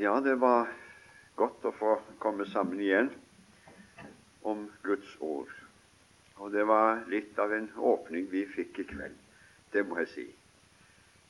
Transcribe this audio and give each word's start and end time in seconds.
Ja, 0.00 0.14
det 0.20 0.38
var 0.40 0.70
godt 1.36 1.64
å 1.68 1.70
få 1.76 1.90
komme 2.22 2.46
sammen 2.48 2.78
igjen 2.80 3.10
om 4.48 4.62
Guds 4.80 5.10
ord. 5.20 5.50
Og 6.40 6.54
det 6.54 6.62
var 6.64 7.02
litt 7.12 7.36
av 7.36 7.52
en 7.52 7.66
åpning 7.76 8.30
vi 8.32 8.46
fikk 8.48 8.80
i 8.80 8.86
kveld. 8.94 9.18
Det 9.74 9.84
må 9.84 9.98
jeg 10.00 10.08
si. 10.14 10.24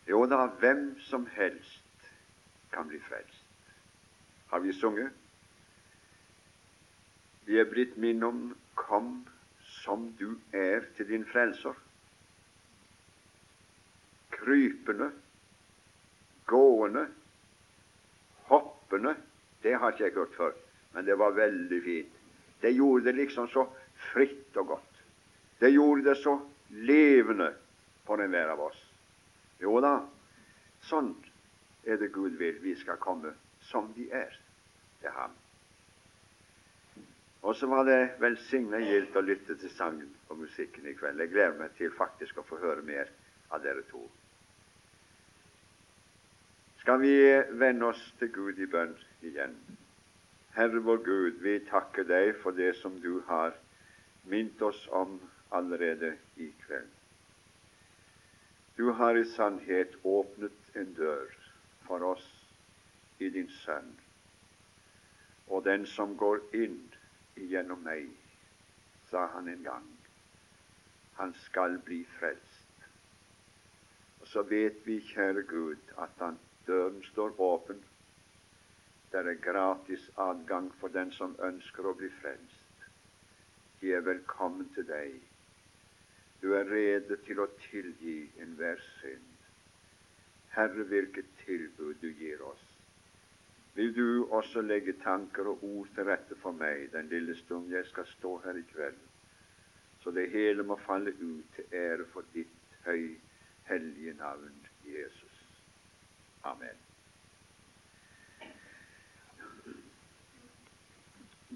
Jo 0.06 0.22
da, 0.30 0.44
hvem 0.62 0.84
som 1.08 1.26
helst 1.34 2.06
kan 2.70 2.86
bli 2.86 3.02
frelst. 3.08 3.42
Har 4.54 4.62
vi 4.62 4.78
sunget? 4.78 5.18
Vi 7.50 7.58
er 7.58 7.66
blitt 7.66 7.98
minnet 7.98 8.28
om 8.28 8.56
'Kom 8.76 9.26
som 9.82 10.12
du 10.18 10.38
er 10.52 10.86
til 10.96 11.08
din 11.08 11.26
frelser'. 11.26 11.74
Krypende, 14.30 15.10
gående, 16.46 17.08
hoppende 18.90 19.16
Det 19.62 19.74
har 19.78 19.92
ikke 19.92 20.04
jeg 20.04 20.12
hørt 20.14 20.34
før, 20.36 20.52
men 20.94 21.04
det 21.04 21.18
var 21.18 21.30
veldig 21.30 21.82
fint. 21.84 22.12
Det 22.62 22.72
gjorde 22.72 23.04
det 23.04 23.14
liksom 23.14 23.48
så 23.48 23.66
fritt 24.12 24.56
og 24.56 24.66
godt. 24.66 25.02
Det 25.60 25.70
gjorde 25.70 26.04
det 26.04 26.16
så 26.16 26.38
levende 26.70 27.52
for 28.06 28.22
enhver 28.22 28.48
av 28.48 28.60
oss. 28.60 28.78
Jo 29.60 29.80
da, 29.84 29.98
sånn 30.88 31.12
er 31.84 32.00
det 32.00 32.08
Gud 32.12 32.38
vil 32.40 32.56
vi 32.62 32.74
skal 32.80 32.96
komme 32.96 33.34
som 33.68 33.92
vi 33.96 34.08
er 34.08 34.32
til 35.02 35.12
Ham. 35.12 35.36
Og 37.42 37.56
så 37.56 37.66
var 37.68 37.84
det 37.84 38.16
velsigna 38.20 38.80
gildt 38.80 39.16
å 39.16 39.24
lytte 39.24 39.58
til 39.60 39.70
sangen 39.76 40.08
og 40.28 40.40
musikken 40.40 40.88
i 40.88 40.96
kveld. 40.96 41.20
Jeg 41.20 41.32
gleder 41.36 41.60
meg 41.60 41.76
til 41.76 41.92
faktisk 41.92 42.40
å 42.40 42.48
få 42.48 42.60
høre 42.64 42.82
mer 42.82 43.12
av 43.52 43.60
dere 43.60 43.84
to. 43.92 44.08
Skal 46.80 47.00
vi 47.00 47.42
vende 47.60 47.90
oss 47.92 48.00
til 48.18 48.30
Gud 48.32 48.56
i 48.56 48.66
bønn 48.72 48.94
igjen? 49.28 49.52
Herre 50.54 50.80
vår 50.80 51.02
Gud, 51.04 51.42
vi 51.44 51.58
takker 51.68 52.06
deg 52.08 52.30
for 52.40 52.56
det 52.56 52.70
som 52.78 52.94
du 53.02 53.18
har 53.28 53.52
minnet 54.24 54.64
oss 54.64 54.86
om 54.96 55.18
allerede 55.52 56.14
i 56.40 56.48
kveld. 56.64 56.88
Du 58.80 58.94
har 58.96 59.12
i 59.12 59.26
sannhet 59.28 59.98
åpnet 60.08 60.72
en 60.80 60.96
dør 60.96 61.36
for 61.84 62.08
oss 62.14 62.32
i 63.20 63.28
din 63.28 63.52
Sønn. 63.60 63.92
Og 65.52 65.66
den 65.68 65.84
som 65.84 66.16
går 66.16 66.40
inn 66.56 66.80
gjennom 67.36 67.84
meg, 67.84 68.08
sa 69.12 69.28
han 69.36 69.52
en 69.52 69.66
gang, 69.68 69.88
han 71.20 71.36
skal 71.44 71.76
bli 71.84 72.06
frelst. 72.16 72.86
Og 74.22 74.30
så 74.32 74.48
vet 74.48 74.80
vi, 74.88 75.02
kjære 75.12 75.44
Gud, 75.44 75.98
at 76.00 76.24
han 76.24 76.40
Døren 76.70 77.02
står 77.02 77.40
åpen. 77.40 77.80
Det 79.12 79.18
er 79.18 79.42
gratis 79.42 80.10
adgang 80.16 80.68
for 80.80 80.92
den 80.94 81.10
som 81.16 81.32
ønsker 81.42 81.88
å 81.90 81.94
bli 81.98 82.10
frelst. 82.20 82.84
De 83.80 83.90
er 83.96 84.04
velkommen 84.06 84.68
til 84.76 84.86
deg. 84.86 85.16
Du 86.42 86.52
er 86.54 86.70
rede 86.70 87.18
til 87.26 87.42
å 87.42 87.48
tilgi 87.64 88.20
enhver 88.44 88.78
synd. 89.00 89.32
Herre, 90.54 90.86
hvilket 90.92 91.32
tilbud 91.42 91.98
du 92.04 92.12
gir 92.22 92.44
oss. 92.46 92.62
Vil 93.74 93.90
du 93.96 94.28
også 94.38 94.62
legge 94.62 94.94
tanker 95.02 95.50
og 95.50 95.64
ord 95.66 95.90
til 95.96 96.06
rette 96.06 96.38
for 96.42 96.54
meg 96.62 96.88
den 96.94 97.10
lille 97.10 97.34
stund 97.42 97.70
jeg 97.74 97.86
skal 97.90 98.06
stå 98.14 98.36
her 98.44 98.62
i 98.62 98.66
kveld, 98.70 99.02
så 100.04 100.14
det 100.14 100.30
hele 100.30 100.62
må 100.66 100.78
falle 100.86 101.14
ut 101.18 101.50
til 101.56 101.78
ære 101.82 102.06
for 102.14 102.30
ditt 102.34 102.78
høy, 102.86 103.14
hellige 103.70 104.14
navn, 104.22 104.54
Jesus. 104.86 105.29
Amen. 106.44 106.76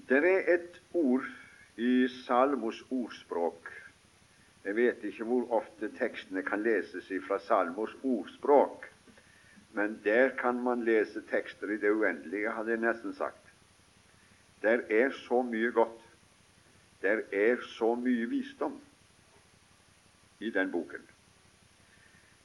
Det 0.09 0.17
er 0.17 0.53
et 0.53 0.81
ord 0.93 1.25
i 1.77 2.07
Salmos 2.07 2.83
ordspråk. 2.91 3.71
Jeg 4.65 4.75
vet 4.75 5.03
ikke 5.03 5.25
hvor 5.25 5.49
ofte 5.61 5.89
tekstene 5.97 6.43
kan 6.45 6.63
leses 6.63 7.09
fra 7.27 7.39
Salmos 7.39 7.95
ordspråk, 8.03 8.85
men 9.73 9.99
der 10.03 10.29
kan 10.37 10.61
man 10.63 10.83
lese 10.85 11.21
tekster 11.29 11.69
i 11.73 11.77
det 11.77 11.91
uendelige, 11.91 12.51
hadde 12.51 12.71
jeg 12.71 12.79
nesten 12.81 13.13
sagt. 13.13 13.51
Der 14.61 14.81
er 14.89 15.11
så 15.11 15.41
mye 15.41 15.71
godt. 15.71 16.01
Der 17.01 17.21
er 17.31 17.57
så 17.77 17.95
mye 17.95 18.29
visdom 18.29 18.81
i 20.39 20.49
den 20.49 20.71
boken. 20.71 21.14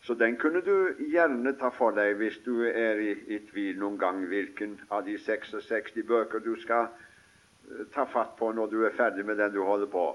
Så 0.02 0.14
den 0.14 0.36
kunne 0.36 0.60
du 0.60 0.94
gjerne 1.12 1.52
ta 1.60 1.68
for 1.76 1.92
deg 1.96 2.16
hvis 2.16 2.38
du 2.44 2.62
er 2.64 3.00
i, 3.04 3.12
i 3.36 3.38
tvil 3.50 3.76
noen 3.80 3.98
gang 4.00 4.22
hvilken 4.30 4.78
av 4.88 5.04
de 5.04 5.18
66 5.20 6.00
bøker 6.08 6.40
du 6.40 6.54
skal 6.62 6.88
uh, 6.88 7.84
ta 7.92 8.06
fatt 8.08 8.32
på 8.38 8.48
når 8.56 8.72
du 8.72 8.78
er 8.86 8.96
ferdig 8.96 9.26
med 9.28 9.36
den 9.36 9.52
du 9.52 9.60
holder 9.64 9.92
på. 9.92 10.06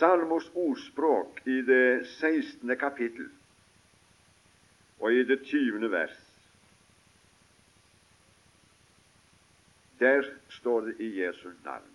Salmos 0.00 0.48
ordspråk 0.54 1.42
i 1.44 1.60
det 1.66 2.06
16. 2.16 2.76
kapittel 2.80 3.28
og 5.00 5.12
i 5.12 5.24
det 5.24 5.42
20. 5.44 5.90
vers. 5.92 6.16
Der 10.00 10.24
står 10.48 10.80
det 10.80 10.94
i 11.04 11.10
Jesu 11.20 11.50
navn 11.64 11.90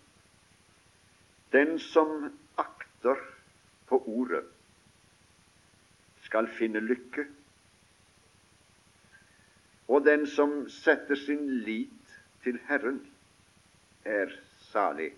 Den 1.51 1.79
som 1.79 2.29
akter 2.57 3.17
på 3.89 4.03
ordet 4.06 4.44
skal 6.35 6.47
finne 6.51 6.81
lykke. 6.84 7.23
Og 9.88 10.03
den 10.03 10.25
som 10.28 10.66
setter 10.69 11.16
sin 11.16 11.46
lit 11.63 12.18
til 12.44 12.59
Herren, 12.68 13.00
er 14.06 14.34
salig. 14.72 15.13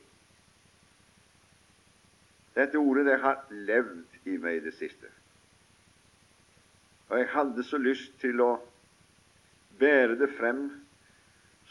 Dette 2.54 2.78
ordet 2.78 3.08
det 3.10 3.18
har 3.24 3.42
levd 3.50 4.30
i 4.30 4.38
meg 4.38 4.60
i 4.60 4.64
det 4.68 4.76
siste. 4.78 5.10
Og 7.10 7.18
jeg 7.20 7.32
hadde 7.34 7.66
så 7.66 7.82
lyst 7.82 8.14
til 8.22 8.42
å 8.44 8.52
bære 9.80 10.20
det 10.22 10.30
frem, 10.38 10.68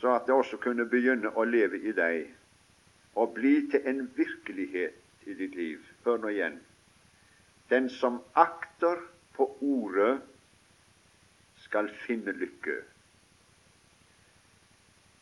så 0.00 0.16
at 0.16 0.26
det 0.26 0.34
også 0.34 0.58
kunne 0.58 0.88
begynne 0.90 1.30
å 1.30 1.46
leve 1.46 1.78
i 1.86 1.94
deg 1.94 2.32
og 3.14 3.36
bli 3.38 3.60
til 3.70 3.86
en 3.86 4.08
virkelighet 4.16 5.28
i 5.30 5.34
ditt 5.38 5.54
liv. 5.54 5.84
Hør 6.04 6.18
nå 6.18 6.34
igjen. 6.34 6.58
Den 7.70 7.88
som 7.90 8.24
akter 8.34 9.00
på 9.36 9.48
ordet 9.60 10.20
skal 11.66 11.90
finne 12.06 12.32
lykke. 12.32 12.76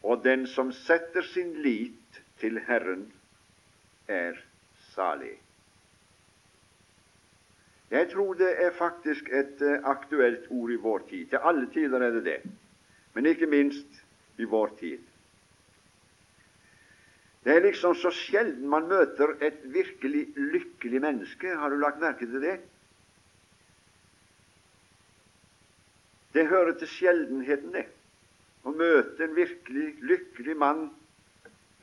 Og 0.05 0.25
den 0.25 0.47
som 0.47 0.73
setter 0.73 1.23
sin 1.23 1.55
lit 1.65 2.21
til 2.41 2.61
Herren, 2.67 3.07
er 4.09 4.37
salig. 4.93 5.39
Jeg 7.91 8.11
tror 8.13 8.35
det 8.35 8.51
er 8.65 8.71
faktisk 8.79 9.29
et 9.33 9.63
uh, 9.63 9.91
aktuelt 9.91 10.47
ord 10.51 10.71
i 10.71 10.77
vår 10.77 11.07
tid. 11.09 11.27
Til 11.27 11.41
alle 11.43 11.71
tider 11.73 12.03
er 12.03 12.11
det 12.11 12.25
det, 12.25 12.41
men 13.15 13.27
ikke 13.27 13.47
minst 13.47 14.01
i 14.39 14.45
vår 14.45 14.77
tid. 14.81 14.99
Det 17.45 17.57
er 17.57 17.61
liksom 17.61 17.95
så 17.95 18.11
sjelden 18.11 18.69
man 18.69 18.89
møter 18.89 19.37
et 19.41 19.61
virkelig 19.65 20.27
lykkelig 20.37 21.01
menneske. 21.01 21.57
Har 21.57 21.69
du 21.69 21.77
lagt 21.77 22.01
merke 22.01 22.27
til 22.27 22.41
det? 22.43 22.59
Det 26.35 26.49
hører 26.51 26.75
til 26.79 26.91
sjeldenheten, 26.91 27.71
det, 27.77 27.85
å 28.67 28.73
møte 28.75 29.23
en 29.23 29.37
virkelig 29.37 29.93
lykkelig 30.03 30.57
mann 30.59 30.89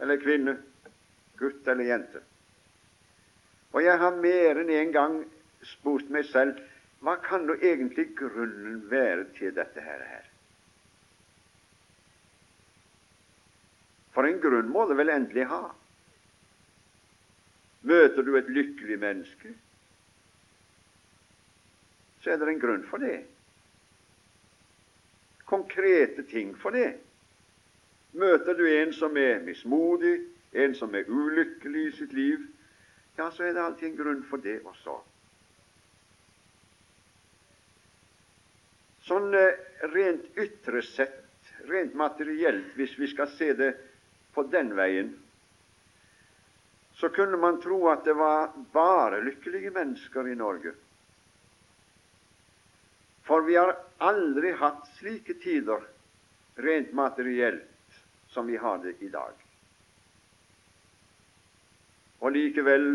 eller 0.02 0.20
kvinne, 0.20 0.58
gutt 1.40 1.68
eller 1.72 1.88
jente. 1.88 2.24
Og 3.72 3.80
jeg 3.86 3.96
har 4.02 4.20
mer 4.20 4.60
enn 4.60 4.74
en 4.76 4.92
gang 4.92 5.16
spurt 5.78 6.10
meg 6.12 6.28
selv 6.34 6.60
hva 7.02 7.16
kan 7.24 7.48
nå 7.48 7.56
egentlig 7.64 8.12
grunnen 8.18 8.84
være 8.92 9.30
til 9.40 9.56
dette 9.56 9.82
her? 9.82 10.28
For 14.12 14.28
en 14.28 14.42
grunn 14.44 14.70
må 14.70 14.84
det 14.90 15.00
vel 15.00 15.14
endelig 15.14 15.48
ha. 15.50 15.64
Møter 17.88 18.28
du 18.28 18.36
et 18.38 18.52
lykkelig 18.52 19.00
menneske, 19.02 19.54
så 22.22 22.34
er 22.34 22.38
det 22.38 22.52
en 22.52 22.62
grunn 22.62 22.84
for 22.92 23.02
det 23.02 23.24
konkrete 25.52 26.24
ting 26.32 26.56
for 26.56 26.72
det. 26.72 26.96
Møter 28.16 28.56
du 28.56 28.66
en 28.68 28.94
som 28.96 29.18
er 29.20 29.44
mismodig, 29.44 30.18
en 30.52 30.76
som 30.76 30.96
er 30.96 31.08
ulykkelig 31.08 31.86
i 31.88 31.96
sitt 32.00 32.14
liv, 32.16 32.44
ja, 33.18 33.30
så 33.32 33.44
er 33.44 33.56
det 33.56 33.64
alltid 33.64 33.90
en 33.90 33.98
grunn 33.98 34.22
for 34.28 34.44
det 34.44 34.60
også. 34.68 34.98
Sånn 39.08 39.34
eh, 39.36 39.60
rent 39.92 40.40
ytre 40.40 40.84
sett, 40.88 41.20
rent 41.68 41.96
materielt, 42.00 42.72
hvis 42.80 42.94
vi 43.00 43.10
skal 43.12 43.32
se 43.36 43.52
det 43.58 43.74
på 44.36 44.46
den 44.52 44.72
veien, 44.78 45.12
så 47.00 47.10
kunne 47.10 47.40
man 47.42 47.60
tro 47.64 47.88
at 47.92 48.06
det 48.06 48.14
var 48.16 48.52
bare 48.72 49.24
lykkelige 49.26 49.72
mennesker 49.76 50.28
i 50.32 50.38
Norge. 50.38 50.76
For 53.32 53.42
vi 53.48 53.54
har 53.56 53.78
aldri 54.04 54.50
hatt 54.60 54.90
slike 54.98 55.38
tider 55.40 55.86
rent 56.66 56.90
materielt 56.92 57.94
som 58.28 58.48
vi 58.48 58.58
har 58.60 58.82
det 58.84 58.98
i 59.00 59.08
dag. 59.08 59.38
Og 62.20 62.36
likevel 62.36 62.90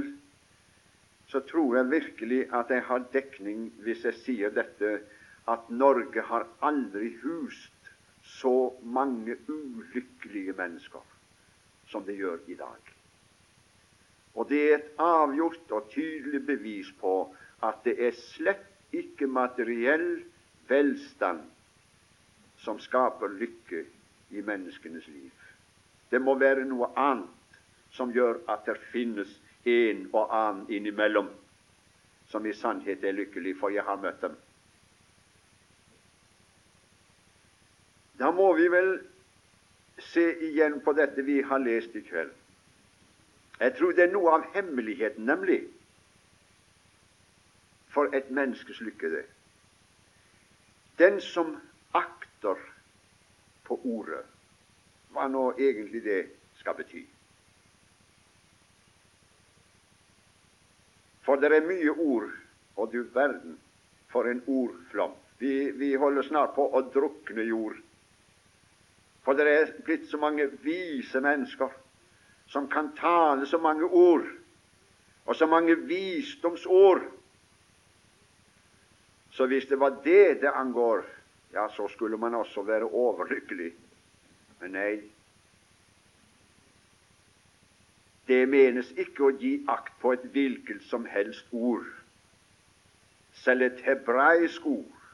så 1.32 1.40
tror 1.48 1.78
jeg 1.78 1.88
virkelig 1.94 2.42
at 2.52 2.68
jeg 2.68 2.84
har 2.90 3.08
dekning 3.16 3.64
hvis 3.86 4.04
jeg 4.10 4.20
sier 4.26 4.52
dette, 4.52 4.92
at 5.48 5.72
Norge 5.72 6.26
har 6.28 6.44
aldri 6.60 7.14
hust 7.24 7.90
så 8.36 8.54
mange 8.84 9.38
ulykkelige 9.48 10.52
mennesker 10.60 11.08
som 11.88 12.04
det 12.04 12.20
gjør 12.20 12.44
i 12.44 12.60
dag. 12.60 12.94
Og 14.36 14.52
det 14.52 14.62
er 14.68 14.80
et 14.82 14.96
avgjort 15.00 15.76
og 15.80 15.88
tydelig 15.96 16.44
bevis 16.44 16.92
på 17.00 17.22
at 17.64 17.80
det 17.88 17.96
er 18.10 18.24
slett 18.36 18.74
ikke 18.92 19.26
materiell 19.26 20.24
velstand 20.68 21.42
som 22.62 22.78
skaper 22.80 23.28
lykke 23.28 23.84
i 24.30 24.42
menneskenes 24.42 25.08
liv. 25.08 25.32
Det 26.10 26.20
må 26.22 26.34
være 26.38 26.64
noe 26.64 26.90
annet 26.96 27.60
som 27.96 28.12
gjør 28.12 28.40
at 28.52 28.66
det 28.66 28.78
finnes 28.92 29.30
en 29.66 30.06
og 30.12 30.30
annen 30.34 30.70
innimellom 30.70 31.28
som 32.30 32.46
i 32.46 32.54
sannhet 32.54 33.04
er 33.04 33.14
lykkelig, 33.14 33.54
for 33.58 33.70
jeg 33.70 33.84
har 33.86 34.00
møtt 34.02 34.22
dem. 34.22 34.34
Da 38.18 38.30
må 38.34 38.48
vi 38.56 38.66
vel 38.72 38.96
se 40.12 40.24
igjen 40.48 40.80
på 40.84 40.94
dette 40.96 41.22
vi 41.22 41.40
har 41.42 41.62
lest 41.62 41.94
i 41.96 42.02
kveld. 42.04 42.32
Jeg 43.60 43.74
tror 43.78 43.94
det 43.96 44.06
er 44.06 44.12
noe 44.12 44.34
av 44.36 44.48
hemmeligheten, 44.54 45.24
nemlig, 45.24 45.62
for 47.96 48.12
et 48.12 48.30
menneskes 48.30 48.80
lykke, 48.84 49.08
det. 49.10 49.24
Den 50.98 51.20
som 51.24 51.54
akter 51.96 52.60
på 53.64 53.78
ordet, 53.84 54.20
hva 55.16 55.24
nå 55.32 55.46
egentlig 55.56 56.02
det 56.04 56.18
skal 56.60 56.76
bety. 56.76 57.06
For 61.24 61.40
det 61.40 61.54
er 61.56 61.64
mye 61.64 61.96
ord, 61.96 62.28
og 62.76 62.92
du 62.92 63.00
verden 63.16 63.56
for 64.12 64.28
en 64.28 64.44
ordflom. 64.44 65.16
Vi, 65.38 65.70
vi 65.80 65.94
holder 65.96 66.28
snart 66.28 66.52
på 66.54 66.68
å 66.68 66.84
drukne 66.92 67.48
jord. 67.48 67.80
For 69.24 69.34
det 69.34 69.48
er 69.48 69.72
blitt 69.88 70.04
så 70.12 70.20
mange 70.20 70.50
vise 70.62 71.20
mennesker 71.24 71.72
som 72.52 72.68
kan 72.70 72.92
tale 73.00 73.48
så 73.48 73.58
mange 73.58 73.88
ord, 73.88 74.28
og 75.26 75.36
så 75.36 75.48
mange 75.50 75.74
visdomsord. 75.88 77.15
Så 79.36 79.46
hvis 79.46 79.66
det 79.68 79.76
var 79.80 79.98
det 80.04 80.40
det 80.40 80.50
angår, 80.54 81.04
ja, 81.52 81.68
så 81.68 81.88
skulle 81.88 82.16
man 82.16 82.34
også 82.34 82.62
være 82.62 82.88
overlykkelig. 82.88 83.72
Men 84.60 84.72
nei, 84.72 84.94
det 88.26 88.40
menes 88.48 88.88
ikke 88.96 89.28
å 89.28 89.34
gi 89.36 89.52
akt 89.68 89.92
på 90.00 90.14
et 90.16 90.24
hvilket 90.32 90.80
som 90.88 91.04
helst 91.04 91.52
ord. 91.52 91.84
Selv 93.44 93.66
et 93.68 93.84
hebraisk 93.84 94.64
ord, 94.66 95.04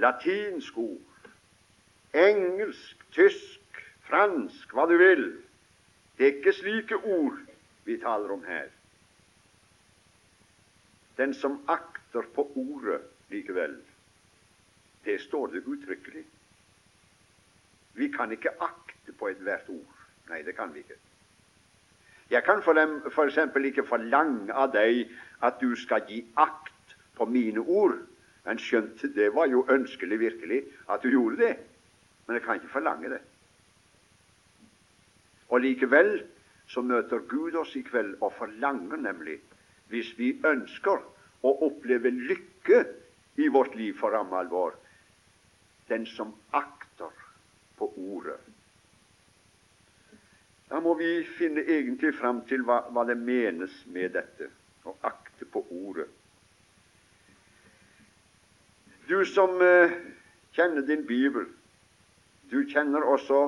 latinsk 0.00 0.80
ord, 0.80 1.28
engelsk, 2.16 3.04
tysk, 3.12 3.84
fransk, 4.08 4.72
hva 4.72 4.88
du 4.88 4.96
vil, 4.98 5.24
det 6.16 6.26
er 6.26 6.36
ikke 6.38 6.56
slike 6.56 7.04
ord 7.04 7.36
vi 7.84 8.00
taler 8.00 8.32
om 8.32 8.44
her. 8.48 8.72
Den 11.20 11.36
som 11.36 11.60
akter 11.68 11.99
på 12.12 12.52
ordet 12.56 13.00
likevel, 13.30 13.76
det 15.04 15.20
står 15.20 15.46
det 15.46 15.62
uttrykkelig. 15.66 16.24
Vi 17.94 18.08
kan 18.08 18.32
ikke 18.32 18.50
akte 18.60 19.12
på 19.12 19.28
ethvert 19.28 19.68
ord. 19.68 19.96
Nei, 20.30 20.42
det 20.42 20.56
kan 20.56 20.74
vi 20.74 20.78
ikke. 20.84 20.98
Jeg 22.30 22.44
kan 22.44 22.62
for, 22.62 22.72
dem, 22.72 23.10
for 23.10 23.26
eksempel 23.26 23.64
ikke 23.64 23.86
forlange 23.86 24.54
av 24.54 24.70
deg 24.72 25.08
at 25.42 25.58
du 25.60 25.74
skal 25.76 26.04
gi 26.06 26.20
akt 26.38 26.94
på 27.18 27.26
mine 27.26 27.60
ord. 27.60 27.96
Men 28.44 28.58
skjønte 28.58 29.10
det 29.14 29.32
var 29.34 29.50
jo 29.50 29.66
ønskelig 29.68 30.20
virkelig 30.20 30.62
at 30.88 31.02
du 31.02 31.10
gjorde 31.10 31.36
det. 31.42 31.56
Men 32.26 32.38
jeg 32.38 32.44
kan 32.44 32.60
ikke 32.60 32.72
forlange 32.72 33.10
det. 33.10 33.20
Og 35.50 35.60
likevel 35.60 36.20
så 36.70 36.82
møter 36.86 37.18
Gud 37.28 37.56
oss 37.58 37.74
i 37.76 37.82
kveld 37.82 38.14
og 38.20 38.32
forlanger 38.38 38.96
nemlig, 38.96 39.40
hvis 39.90 40.12
vi 40.18 40.36
ønsker 40.46 41.02
å 41.42 41.52
oppleve 41.66 42.12
lykke 42.12 42.84
i 43.40 43.48
vårt 43.48 43.74
liv 43.74 43.96
for 43.98 44.12
ramme 44.14 44.36
alvor, 44.36 44.74
den 45.88 46.06
som 46.06 46.34
akter 46.50 47.12
på 47.78 47.88
ordet. 47.96 48.38
Da 50.70 50.78
må 50.80 50.94
vi 50.94 51.24
finne 51.38 51.64
egentlig 51.66 52.12
fram 52.14 52.44
til 52.46 52.62
hva, 52.62 52.84
hva 52.94 53.04
det 53.08 53.16
menes 53.18 53.74
med 53.90 54.12
dette 54.14 54.50
å 54.86 54.94
akte 55.06 55.48
på 55.50 55.64
ordet. 55.70 56.06
Du 59.08 59.24
som 59.26 59.56
eh, 59.64 59.96
kjenner 60.54 60.86
din 60.86 61.02
bibel, 61.08 61.48
du 62.50 62.62
kjenner 62.70 63.02
også 63.02 63.40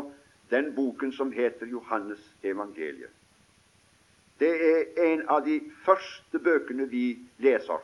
den 0.51 0.73
boken 0.75 1.13
som 1.15 1.31
heter 1.33 1.71
Johannes 1.71 2.23
evangeliet. 2.43 3.13
Det 4.43 4.51
er 4.51 5.03
en 5.13 5.21
av 5.31 5.45
de 5.47 5.61
første 5.87 6.41
bøkene 6.43 6.89
vi 6.91 7.13
leser. 7.45 7.79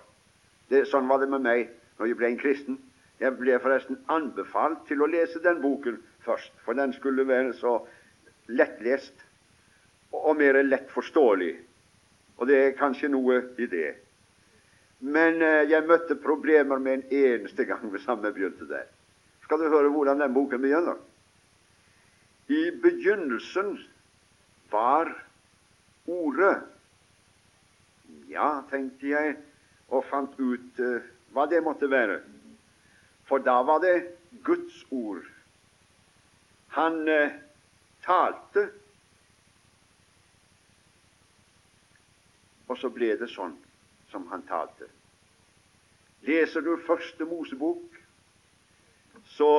Det, 0.69 0.83
sånn 0.91 1.07
var 1.07 1.23
det 1.23 1.29
med 1.31 1.45
meg 1.45 1.69
når 2.01 2.11
jeg 2.11 2.19
ble 2.19 2.31
en 2.33 2.41
kristen. 2.41 2.79
Jeg 3.23 3.37
ble 3.39 3.61
forresten 3.63 4.01
anbefalt 4.11 4.83
til 4.89 5.03
å 5.03 5.11
lese 5.11 5.39
den 5.45 5.61
boken 5.63 6.01
først, 6.27 6.51
for 6.65 6.75
den 6.75 6.91
skulle 6.97 7.27
være 7.29 7.55
så 7.61 7.77
lettlest 8.51 9.23
og 10.15 10.35
mer 10.41 10.59
lett 10.67 10.91
forståelig. 10.91 11.53
Og 12.39 12.51
det 12.51 12.59
er 12.59 12.77
kanskje 12.79 13.13
noe 13.13 13.39
i 13.59 13.71
det. 13.71 13.93
Men 14.99 15.39
eh, 15.43 15.69
jeg 15.71 15.87
møtte 15.87 16.19
problemer 16.19 16.83
med 16.83 16.99
en 16.99 17.17
eneste 17.23 17.69
gang 17.71 17.87
ved 17.93 18.03
samme 18.03 18.33
begynte 18.35 18.67
der. 18.67 18.91
Skal 19.47 19.63
du 19.63 19.71
høre 19.71 19.95
hvordan 19.95 20.23
den 20.23 20.35
boken 20.35 20.63
begynner? 20.63 20.99
I 22.51 22.71
begynnelsen 22.83 23.77
var 24.73 25.15
Ordet. 26.09 26.57
Ja, 28.29 28.63
tenkte 28.71 29.11
jeg, 29.13 29.37
og 29.93 30.05
fant 30.09 30.37
ut 30.41 30.81
uh, 30.81 31.05
hva 31.37 31.45
det 31.49 31.61
måtte 31.65 31.89
være. 31.91 32.21
For 33.29 33.45
da 33.45 33.61
var 33.69 33.83
det 33.85 33.95
Guds 34.45 34.81
ord. 34.91 35.25
Han 36.77 37.03
uh, 37.09 37.37
talte, 38.05 38.69
og 42.69 42.77
så 42.77 42.91
ble 42.93 43.15
det 43.21 43.29
sånn 43.33 43.57
som 44.13 44.27
han 44.33 44.45
talte. 44.49 44.89
Leser 46.29 46.65
du 46.65 46.75
Første 46.87 47.25
Mosebok, 47.29 47.85
så 49.29 49.53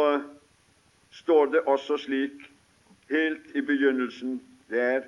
står 1.12 1.53
det 1.53 1.62
også 1.70 1.98
slik 1.98 2.41
helt 3.10 3.56
i 3.56 3.62
begynnelsen 3.65 4.39
der 4.70 5.08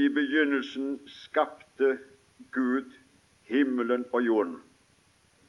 I 0.00 0.08
begynnelsen 0.08 1.00
skapte 1.06 1.98
Gud 2.50 2.92
himmelen 3.42 4.04
og 4.12 4.22
jorden. 4.22 4.60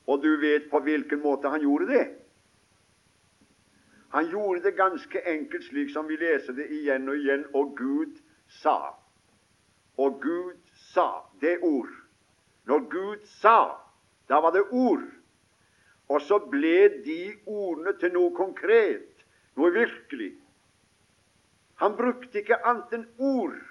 Og 0.07 0.23
du 0.23 0.33
vet 0.41 0.65
på 0.71 0.81
hvilken 0.83 1.21
måte 1.23 1.47
han 1.53 1.63
gjorde 1.63 1.87
det. 1.87 2.07
Han 4.11 4.27
gjorde 4.27 4.63
det 4.65 4.73
ganske 4.75 5.21
enkelt, 5.33 5.63
slik 5.69 5.93
som 5.93 6.09
vi 6.09 6.17
leser 6.19 6.57
det 6.57 6.67
igjen 6.67 7.07
og 7.07 7.21
igjen. 7.21 7.45
Og 7.55 7.77
Gud 7.77 8.19
sa. 8.59 8.75
Og 9.95 10.19
Gud 10.21 10.59
sa. 10.91 11.07
Det 11.39 11.61
ord. 11.63 11.95
Når 12.67 12.85
Gud 12.91 13.25
sa, 13.39 13.57
da 14.27 14.43
var 14.43 14.51
det 14.51 14.67
ord. 14.71 15.07
Og 16.11 16.21
så 16.27 16.41
ble 16.51 16.89
de 17.07 17.21
ordene 17.45 17.95
til 18.03 18.11
noe 18.11 18.35
konkret, 18.35 19.23
noe 19.55 19.71
virkelig. 19.71 20.33
Han 21.79 21.95
brukte 21.95 22.43
ikke 22.43 22.59
annet 22.67 22.99
enn 22.99 23.07
ord 23.15 23.61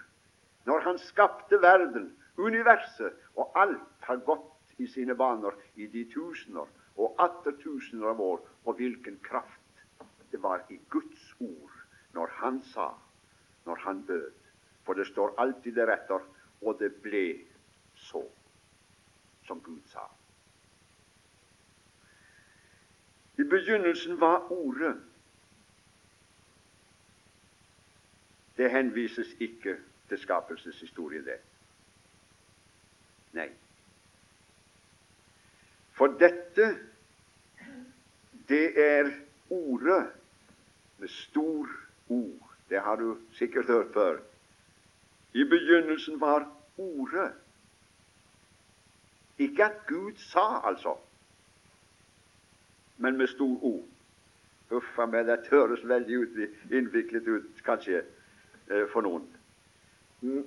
når 0.64 0.80
han 0.80 0.98
skapte 0.98 1.62
verden, 1.62 2.10
universet, 2.36 3.12
og 3.36 3.52
alt 3.56 4.06
har 4.08 4.20
gått 4.26 4.80
i 4.80 4.86
sine 4.86 5.14
baner 5.14 5.56
i 5.76 5.86
de 5.86 6.04
tusener 6.12 6.68
og 6.96 7.16
atter 7.20 7.56
tusener 7.62 8.12
av 8.12 8.20
år. 8.20 8.40
Og 8.64 8.76
hvilken 8.76 9.18
kraft 9.24 9.84
det 10.30 10.42
var 10.42 10.64
i 10.70 10.78
Guds 10.90 11.34
ord 11.40 11.76
når 12.14 12.32
han 12.40 12.60
sa, 12.72 12.90
når 13.66 13.82
han 13.84 14.04
bød. 14.06 14.32
For 14.84 14.94
det 14.94 15.06
står 15.06 15.34
alltid 15.38 15.76
deretter 15.76 16.24
og 16.60 16.78
det 16.80 16.92
ble 17.02 17.24
så, 17.96 18.22
som 19.46 19.60
Gud 19.64 19.80
sa. 19.92 20.04
I 23.40 23.44
begynnelsen 23.48 24.20
var 24.20 24.52
Ordet. 24.52 24.96
Det 28.56 28.68
henvises 28.70 29.32
ikke 29.40 29.78
til 30.10 30.18
skapelseshistorien, 30.18 31.24
det. 31.24 31.38
Nei. 33.38 33.48
For 35.94 36.12
dette, 36.20 36.70
det 38.50 38.64
er 38.82 39.10
ordet 39.50 40.02
med 40.98 41.08
stor 41.08 41.70
O. 42.10 42.22
Det 42.70 42.80
har 42.82 42.96
du 42.96 43.18
sikkert 43.38 43.66
hørt 43.66 43.92
før. 43.94 44.18
I 45.34 45.44
begynnelsen 45.44 46.20
var 46.20 46.48
Ordet. 46.80 47.32
Ikke 49.38 49.64
at 49.64 49.86
Gud 49.88 50.12
sa, 50.16 50.68
altså, 50.68 50.96
men 52.96 53.16
med 53.18 53.26
stor 53.26 53.64
O. 53.64 53.88
Huff 54.70 54.98
a 54.98 55.06
meg, 55.06 55.26
det 55.26 55.48
høres 55.50 55.82
veldig 55.88 56.48
innviklet 56.70 57.28
ut, 57.28 57.62
kanskje, 57.64 58.04
eh, 58.70 58.86
for 58.92 59.02
noen. 59.04 59.26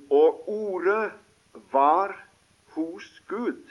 Og 0.09 0.49
Ordet 0.49 1.11
var 1.71 2.15
hos 2.75 3.21
Gud. 3.27 3.61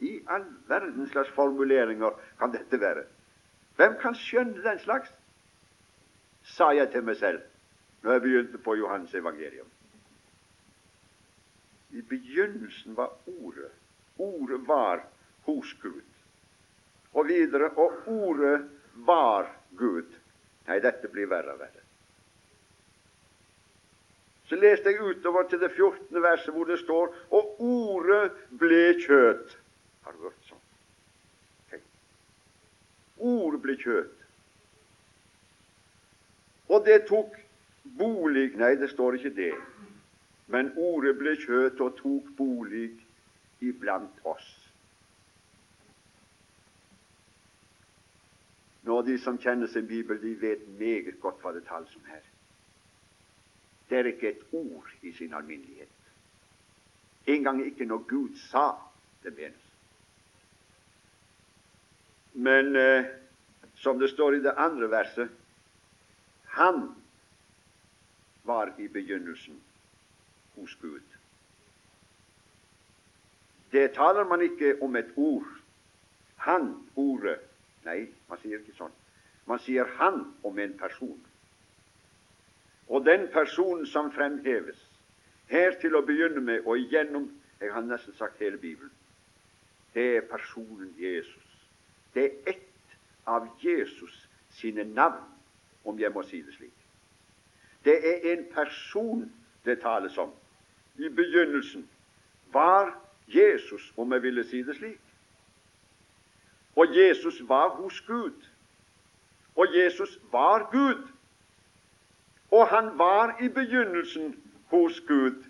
I 0.00 0.20
all 0.28 0.44
verdens 0.68 1.10
slags 1.10 1.30
formuleringer 1.36 2.16
kan 2.38 2.52
dette 2.52 2.80
være. 2.80 3.04
Hvem 3.76 3.96
kan 4.00 4.14
skjønne 4.14 4.64
den 4.64 4.78
slags? 4.78 5.12
sa 6.46 6.70
jeg 6.70 6.92
til 6.92 7.02
meg 7.02 7.16
selv 7.18 7.40
når 8.04 8.12
jeg 8.12 8.22
begynte 8.22 8.58
på 8.62 8.76
Johannes 8.78 9.14
evangelium. 9.18 9.66
I 11.90 12.02
begynnelsen 12.06 12.94
var 12.96 13.16
Ordet. 13.26 13.72
Ordet 14.18 14.60
var 14.68 15.02
hos 15.46 15.72
Gud. 15.82 16.04
Og 17.12 17.26
videre 17.26 17.70
og 17.70 18.06
Ordet 18.06 18.68
var 19.08 19.50
Gud. 19.76 20.12
Nei, 20.68 20.78
dette 20.84 21.10
blir 21.10 21.26
verre 21.30 21.56
og 21.56 21.64
verre. 21.64 21.85
Så 24.48 24.56
leste 24.56 24.90
jeg 24.90 25.02
utover 25.02 25.48
til 25.48 25.60
det 25.60 25.70
14. 25.72 26.22
verset, 26.22 26.54
hvor 26.54 26.64
det 26.64 26.78
står 26.78 27.14
Og 27.30 27.60
ordet 27.60 28.30
ble 28.58 28.82
kjøtt. 29.02 29.56
Har 30.04 30.14
du 30.14 30.28
hørt 30.28 30.50
sånn? 30.50 30.62
Tenk. 31.70 31.88
Ordet 33.18 33.62
ble 33.62 33.74
kjøtt. 33.80 34.22
Og 36.68 36.86
det 36.86 37.00
tok 37.10 37.34
bolig 37.98 38.52
Nei, 38.58 38.74
det 38.78 38.90
står 38.90 39.18
ikke 39.18 39.34
det. 39.34 39.54
Men 40.46 40.70
ordet 40.78 41.16
ble 41.18 41.34
kjøtt 41.42 41.82
og 41.82 41.98
tok 41.98 42.30
bolig 42.38 42.92
iblant 43.66 44.22
oss. 44.22 44.46
Nå, 48.86 49.00
De 49.02 49.18
som 49.18 49.38
kjenner 49.42 49.66
sin 49.66 49.86
bibel, 49.86 50.20
de 50.22 50.36
vet 50.38 50.62
meget 50.78 51.18
godt 51.20 51.42
hva 51.42 51.50
det 51.56 51.64
tales 51.66 51.94
om 51.98 52.06
her. 52.06 52.22
Det 53.88 53.98
er 53.98 54.04
ikke 54.10 54.28
et 54.28 54.42
ord 54.52 54.88
i 55.02 55.12
sin 55.12 55.34
alminnelighet. 55.34 55.88
Engang 57.26 57.66
ikke 57.66 57.84
når 57.84 57.98
Gud 58.08 58.36
sa 58.50 58.70
det 59.22 59.34
menes. 59.36 59.62
Men 62.32 62.76
eh, 62.76 63.04
som 63.74 63.98
det 63.98 64.10
står 64.10 64.34
i 64.34 64.42
det 64.44 64.54
andre 64.56 64.90
verset 64.90 65.30
Han 66.56 66.94
var 68.44 68.72
i 68.78 68.88
begynnelsen 68.88 69.60
hos 70.54 70.74
Gud. 70.80 71.02
Det 73.72 73.92
taler 73.92 74.24
man 74.24 74.42
ikke 74.42 74.82
om 74.82 74.96
et 74.96 75.10
ord. 75.16 75.46
Han, 76.36 76.88
ordet. 76.96 77.38
Nei, 77.84 78.06
man 78.28 78.40
sier 78.40 78.62
ikke 78.62 78.76
sånn. 78.78 78.94
Man 79.46 79.60
sier 79.60 79.90
han 79.98 80.22
om 80.46 80.58
en 80.58 80.72
person. 80.78 81.18
Og 82.88 83.04
den 83.04 83.28
personen 83.32 83.86
som 83.86 84.12
fremheves 84.12 84.78
her 85.46 85.74
til 85.80 85.96
å 85.96 86.04
begynne 86.06 86.40
med 86.40 86.66
og 86.66 86.78
igjennom 86.78 87.30
jeg 87.60 87.72
har 87.72 87.82
nesten 87.82 88.14
sagt 88.14 88.38
hele 88.38 88.58
Bibelen, 88.60 88.92
det 89.94 90.16
er 90.16 90.26
personen 90.28 90.94
Jesus. 90.98 91.46
Det 92.14 92.24
er 92.24 92.50
ett 92.52 92.96
av 93.26 93.48
Jesus 93.62 94.28
sine 94.50 94.84
navn, 94.84 95.24
om 95.84 95.98
jeg 95.98 96.12
må 96.12 96.22
si 96.22 96.42
det 96.42 96.54
slik. 96.54 96.74
Det 97.84 97.96
er 97.96 98.32
en 98.32 98.44
person 98.52 99.24
det 99.64 99.80
tales 99.80 100.18
om. 100.18 100.30
I 100.98 101.08
begynnelsen 101.08 101.88
var 102.52 102.92
Jesus, 103.28 103.92
om 103.96 104.12
jeg 104.12 104.22
ville 104.22 104.44
si 104.44 104.62
det 104.62 104.76
slik. 104.76 105.00
Og 106.76 106.96
Jesus 106.96 107.40
var 107.48 107.68
hos 107.68 108.00
Gud. 108.00 108.48
Og 109.56 109.74
Jesus 109.74 110.18
var 110.32 110.68
Gud. 110.72 111.08
Og 112.56 112.66
han 112.72 112.98
var 112.98 113.36
i 113.42 113.48
begynnelsen 113.52 114.34
hos 114.72 115.00
Gud. 115.08 115.42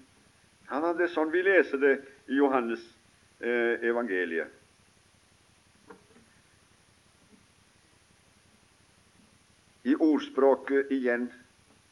Han 0.67 0.83
hadde 0.83 1.07
sånn 1.13 1.31
vi 1.31 1.45
leser 1.47 1.79
det 1.79 1.93
i 2.27 2.39
Johannes 2.41 2.83
eh, 3.39 3.85
evangeliet. 3.87 4.51
I 9.87 9.95
ordspråket 10.03 10.91
igjen, 10.91 11.29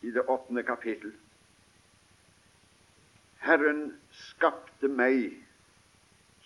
i 0.03 0.11
det 0.11 0.25
åttende 0.27 0.65
kapittel. 0.67 1.13
Herren 3.45 3.87
skapte 4.11 4.91
meg 4.91 5.37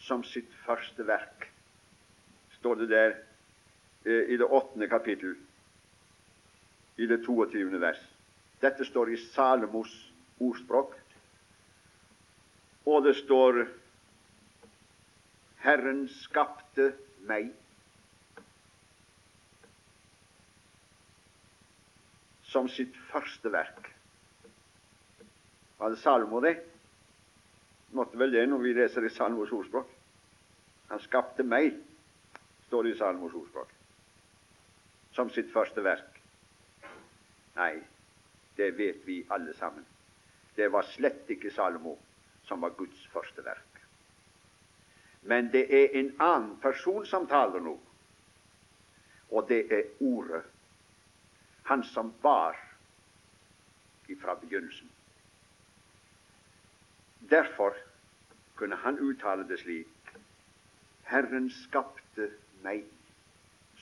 som 0.05 0.21
sitt 0.29 0.53
første 0.67 1.07
verk, 1.09 1.49
står 2.59 2.83
det 2.83 2.91
der 2.93 3.17
eh, 4.05 4.29
i 4.35 4.37
det 4.37 4.45
åttende 4.45 4.91
kapittel, 4.93 5.39
i 7.01 7.09
det 7.09 7.23
22. 7.25 7.81
vers. 7.81 8.05
Dette 8.61 8.85
står 8.85 9.13
i 9.15 9.19
Salomos 9.31 9.93
ordspråk. 10.43 10.95
Og 12.89 13.05
det 13.05 13.15
står 13.21 13.67
Herren 15.63 16.07
skapte 16.23 16.93
meg. 17.29 17.53
Som 22.49 22.71
sitt 22.73 22.97
første 23.13 23.53
verk. 23.53 23.93
Var 25.79 25.91
det 25.95 26.01
Salomo, 26.03 26.41
det? 26.41 26.57
Måtte 27.95 28.19
vel 28.19 28.33
det 28.33 28.47
når 28.49 28.65
vi 28.65 28.73
leser 28.77 29.05
i 29.07 29.13
Salmos 29.13 29.53
ordspråk. 29.55 29.91
Han 30.89 31.01
skapte 31.05 31.45
meg, 31.45 31.77
står 32.67 32.85
det 32.85 32.95
i 32.95 32.99
Salmos 32.99 33.37
ordspråk, 33.37 33.71
som 35.17 35.31
sitt 35.33 35.53
første 35.53 35.85
verk. 35.85 36.19
Nei, 37.59 37.75
det 38.59 38.71
vet 38.71 38.97
vi 39.05 39.27
alle 39.29 39.55
sammen. 39.55 39.85
Det 40.55 40.69
var 40.69 40.83
slett 40.83 41.31
ikke 41.31 41.51
Salomo 41.55 41.95
som 42.49 42.61
var 42.61 42.75
Guds 42.75 43.05
første 43.13 43.45
verk. 43.47 43.83
Men 45.23 45.51
det 45.53 45.67
er 45.71 45.95
en 46.01 46.11
annen 46.19 46.57
person 46.63 47.07
som 47.07 47.29
taler 47.31 47.63
nå, 47.63 47.77
og 49.31 49.49
det 49.49 49.61
er 49.71 49.91
Ordet. 50.01 50.43
Han 51.71 51.85
som 51.85 52.11
var 52.23 52.59
ifra 54.09 54.35
begynnelsen. 54.41 54.91
Derfor 57.31 57.77
kunne 58.57 58.77
han 58.83 58.99
uttale 58.99 59.45
det 59.49 59.61
slik 59.61 60.15
Herren 61.07 61.51
skapte 61.53 62.33
meg 62.65 62.89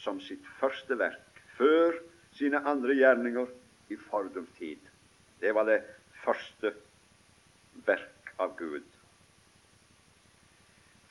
som 0.03 0.21
sitt 0.21 0.45
første 0.61 0.99
verk, 0.99 1.41
før 1.57 1.97
sine 2.37 2.61
andre 2.69 2.95
gjerninger 2.99 3.49
i 3.89 3.97
fordums 3.97 4.51
tid. 4.59 4.79
Det 5.41 5.53
var 5.55 5.69
det 5.69 5.81
første 6.25 6.73
verk 7.87 8.33
av 8.41 8.57
Gud. 8.59 8.85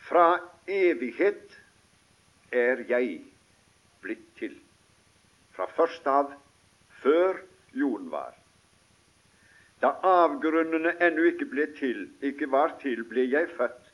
Fra 0.06 0.40
evighet 0.68 1.56
er 2.54 2.84
jeg 2.90 3.20
blitt 4.04 4.26
til. 4.40 4.58
Fra 5.56 5.68
først 5.78 6.08
av, 6.08 6.34
før 7.02 7.40
jorden 7.74 8.12
var. 8.12 8.36
Da 9.82 9.92
avgrunnene 10.08 10.96
ennå 11.04 11.26
ikke 11.32 11.48
ble 11.52 11.68
til, 11.78 12.06
ikke 12.26 12.50
var 12.52 12.78
til, 12.82 13.04
ble 13.08 13.26
jeg 13.28 13.50
født. 13.58 13.92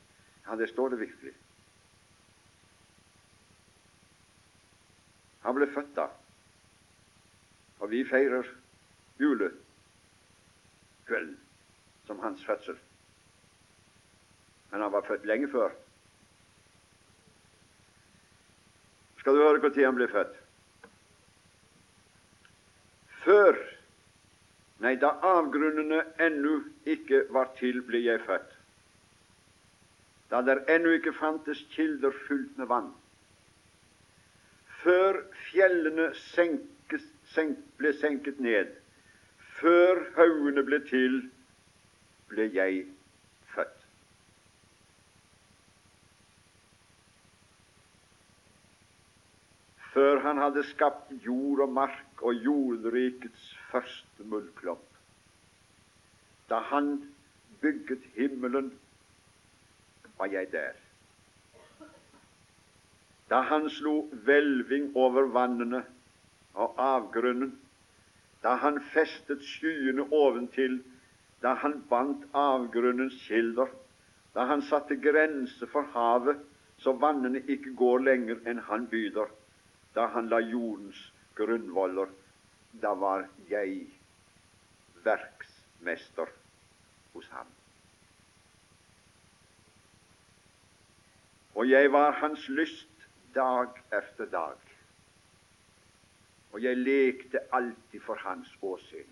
Ja, 0.48 0.58
det 0.60 0.70
står 0.70 0.94
det 0.94 1.00
virkelig. 1.06 1.34
Han 5.42 5.58
ble 5.58 5.68
født 5.74 5.96
da, 5.98 6.06
og 7.82 7.90
vi 7.90 8.04
feirer 8.06 8.46
julekvelden 9.22 11.38
som 12.08 12.20
hans 12.20 12.46
fødsel. 12.46 12.78
Men 14.72 14.82
han 14.82 14.92
var 14.92 15.06
født 15.08 15.26
lenge 15.26 15.52
før. 15.52 15.70
Skal 19.20 19.38
du 19.38 19.44
høre 19.44 19.62
når 19.62 19.86
han 19.86 20.00
ble 20.00 20.08
født? 20.10 20.40
Før 23.22 23.60
Nei, 24.82 24.96
da 24.98 25.12
avgrunnene 25.22 26.00
ennå 26.26 26.56
ikke 26.90 27.28
var 27.30 27.52
til, 27.60 27.84
ble 27.86 28.00
jeg 28.02 28.24
født. 28.26 28.56
Da 30.32 30.40
der 30.42 30.64
ennå 30.74 30.96
ikke 30.98 31.14
fantes 31.14 31.62
kilder 31.76 32.16
fylt 32.26 32.58
med 32.58 32.70
vann. 32.72 32.88
Før 34.82 35.20
fjellene 35.52 36.08
senkes, 36.34 37.06
senk, 37.36 37.60
ble 37.78 37.94
senket 38.00 38.42
ned, 38.42 38.74
før 39.62 40.02
haugene 40.16 40.64
ble 40.66 40.80
til, 40.90 41.22
ble 42.32 42.48
jeg 42.56 42.84
født. 43.54 43.88
Før 49.94 50.22
han 50.26 50.40
hadde 50.42 50.64
skapt 50.72 51.12
jord 51.26 51.66
og 51.68 51.74
mark 51.76 52.24
og 52.24 52.38
jordrikets 52.46 53.50
første 53.72 54.30
muldklump. 54.32 54.88
Da 56.50 56.62
han 56.72 56.94
bygget 57.62 58.06
himmelen, 58.16 58.72
var 60.18 60.32
jeg 60.32 60.52
der. 60.52 60.78
Da 63.30 63.42
han 63.48 63.70
slo 63.70 64.02
hvelving 64.26 64.92
over 64.96 65.28
vannene 65.32 65.84
og 66.54 66.74
avgrunnen, 66.78 67.54
da 68.44 68.56
han 68.62 68.80
festet 68.94 69.44
skyene 69.46 70.08
oventil, 70.12 70.82
da 71.42 71.54
han 71.62 71.82
bandt 71.90 72.26
avgrunnens 72.34 73.18
kilder, 73.28 73.70
da 74.34 74.46
han 74.50 74.62
satte 74.62 74.96
grenser 74.96 75.70
for 75.70 75.88
havet, 75.94 76.42
så 76.82 76.94
vannene 76.98 77.44
ikke 77.48 77.76
går 77.78 78.02
lenger 78.08 78.42
enn 78.50 78.64
han 78.66 78.88
byder, 78.90 79.30
da 79.94 80.08
han 80.14 80.30
la 80.32 80.40
jordens 80.42 81.02
grunnvoller, 81.38 82.10
da 82.82 82.94
var 82.98 83.28
jeg 83.50 83.86
verksmester 85.06 86.32
hos 87.14 87.28
ham. 87.36 87.48
Og 91.56 91.70
jeg 91.70 91.92
var 91.92 92.12
hans 92.24 92.48
lyst 92.50 93.08
dag 93.36 93.68
efter 93.92 94.26
dag. 94.26 94.71
Og 96.52 96.64
jeg 96.64 96.78
lekte 96.78 97.40
alltid 97.54 98.00
for 98.00 98.16
hans 98.16 98.50
åsyn. 98.62 99.08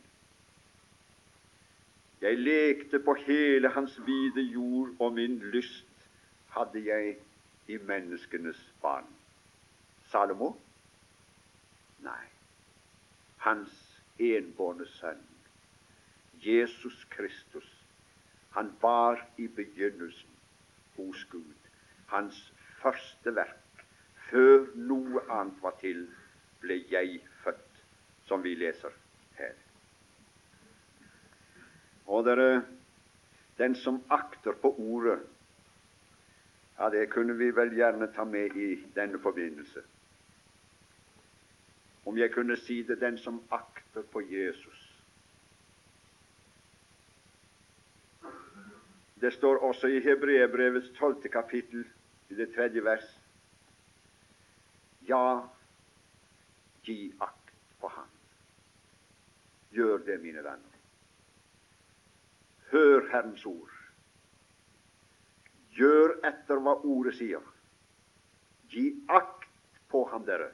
Jeg 2.22 2.38
lekte 2.38 3.00
på 3.00 3.14
hele 3.14 3.70
hans 3.70 4.00
vide 4.06 4.42
jord, 4.42 4.90
og 5.00 5.14
min 5.14 5.40
lyst 5.40 5.86
hadde 6.52 6.84
jeg 6.86 7.16
i 7.68 7.78
menneskenes 7.78 8.60
barn. 8.82 9.08
Salomo? 10.12 10.52
Nei. 12.04 12.26
Hans 13.38 13.72
enbårne 14.20 14.88
sønn, 15.00 15.22
Jesus 16.44 17.06
Kristus, 17.10 17.70
han 18.52 18.74
var 18.82 19.22
i 19.38 19.48
begynnelsen 19.48 20.36
hos 20.98 21.24
Gud. 21.32 21.70
Hans 22.08 22.54
første 22.82 23.36
verk, 23.36 23.86
før 24.30 24.66
noe 24.76 25.24
annet 25.30 25.64
var 25.64 25.78
til, 25.80 26.08
ble 26.60 26.82
jeg 26.92 27.22
som 28.30 28.44
vi 28.46 28.54
leser 28.56 28.94
her. 29.40 29.58
Og 32.06 32.26
dere, 32.26 32.62
den 33.58 33.76
som 33.76 34.04
akter 34.10 34.54
på 34.62 34.76
ordet, 34.78 35.20
ja, 36.80 36.90
det 36.90 37.10
kunne 37.12 37.34
vi 37.38 37.50
vel 37.52 37.74
gjerne 37.76 38.12
ta 38.16 38.24
med 38.24 38.56
i 38.56 38.70
denne 38.96 39.20
forbindelse. 39.20 39.82
Om 42.06 42.18
jeg 42.18 42.32
kunne 42.34 42.58
si 42.58 42.84
det 42.84 43.02
den 43.02 43.18
som 43.18 43.42
akter 43.52 44.06
på 44.14 44.22
Jesus. 44.22 44.86
Det 49.22 49.34
står 49.34 49.60
også 49.68 49.88
i 49.88 50.00
Hebreerbrevets 50.00 50.94
tolvte 51.00 51.30
kapittel, 51.30 51.84
i 52.30 52.36
det 52.36 52.54
tredje 52.56 52.84
vers. 52.84 53.10
Ja, 55.10 55.42
gi 56.86 57.14
akt. 57.20 57.39
Gjør 59.72 59.98
det, 60.06 60.18
mine 60.22 60.44
venner. 60.44 60.78
Hør 62.72 63.06
Herrens 63.12 63.46
ord. 63.46 63.76
Gjør 65.78 66.16
etter 66.28 66.62
hva 66.62 66.76
ordet 66.86 67.16
sier. 67.20 67.44
Gi 68.70 68.86
akt 69.10 69.48
på 69.90 70.04
ham, 70.12 70.26
dere, 70.26 70.52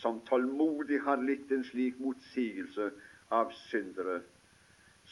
som 0.00 0.20
tålmodig 0.28 1.00
har 1.04 1.20
litt 1.20 1.52
en 1.52 1.64
slik 1.64 1.98
motsigelse 2.00 2.90
av 3.32 3.52
syndere, 3.68 4.20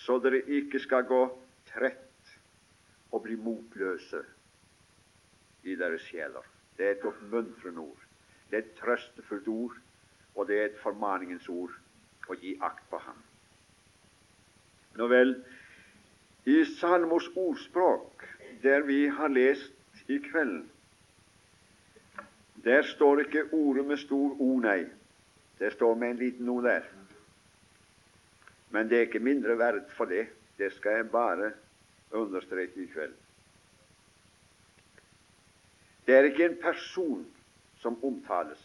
så 0.05 0.19
dere 0.25 0.41
ikke 0.61 0.81
skal 0.81 1.05
gå 1.09 1.23
trett 1.73 2.33
og 3.13 3.25
bli 3.27 3.37
motløse 3.37 4.23
i 5.69 5.77
deres 5.77 6.05
sjeler. 6.09 6.45
Det 6.77 6.87
er 6.87 6.97
et 6.97 7.07
oppmuntrende 7.09 7.85
ord. 7.85 8.05
Det 8.49 8.59
er 8.59 8.65
et 8.65 8.77
trøstefullt 8.81 9.49
ord, 9.49 9.77
og 10.35 10.49
det 10.49 10.59
er 10.59 10.71
et 10.71 10.81
formaningens 10.81 11.49
ord 11.53 11.75
å 12.29 12.37
gi 12.39 12.57
akt 12.61 12.85
på 12.91 13.01
ham. 13.03 13.19
Nå 14.99 15.09
vel, 15.09 15.35
i 16.45 16.63
Salmos 16.77 17.29
ordspråk, 17.39 18.27
der 18.63 18.85
vi 18.87 19.07
har 19.09 19.33
lest 19.33 20.11
i 20.11 20.19
kveld, 20.23 20.67
der 22.63 22.83
står 22.87 23.25
ikke 23.25 23.49
ordet 23.53 23.87
med 23.87 23.99
stor 23.99 24.37
O, 24.39 24.53
nei. 24.63 24.85
Det 25.59 25.73
står 25.75 25.97
med 25.99 26.11
en 26.11 26.21
liten 26.21 26.49
O 26.49 26.61
der. 26.63 26.85
Men 28.71 28.89
det 28.89 28.99
er 28.99 29.09
ikke 29.09 29.23
mindre 29.23 29.59
verdt 29.59 29.91
for 29.97 30.11
det. 30.11 30.29
Det 30.59 30.71
skal 30.77 31.01
jeg 31.01 31.11
bare 31.11 31.53
understreke 32.15 32.83
i 32.83 32.87
kveld. 32.93 33.15
Det 36.07 36.15
er 36.15 36.29
ikke 36.31 36.45
en 36.45 36.59
person 36.63 37.27
som 37.83 37.99
omtales 38.05 38.63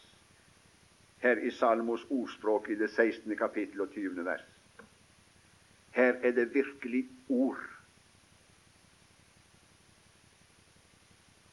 her 1.22 1.40
i 1.42 1.52
Salmos 1.52 2.06
ordspråk 2.10 2.70
i 2.70 2.76
det 2.76 2.90
16. 2.90 3.36
kapittel 3.38 3.82
og 3.82 3.90
20. 3.94 4.26
vers. 4.26 4.46
Her 5.92 6.14
er 6.14 6.32
det 6.32 6.54
virkelig 6.54 7.08
ord. 7.30 7.64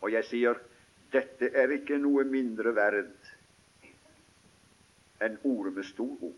Og 0.00 0.12
jeg 0.12 0.24
sier 0.28 0.60
dette 1.12 1.48
er 1.54 1.72
ikke 1.72 1.96
noe 2.02 2.24
mindre 2.28 2.74
verd 2.76 3.30
enn 5.24 5.38
ordet 5.48 5.72
med 5.78 5.86
stor 5.88 6.26
O. 6.26 6.32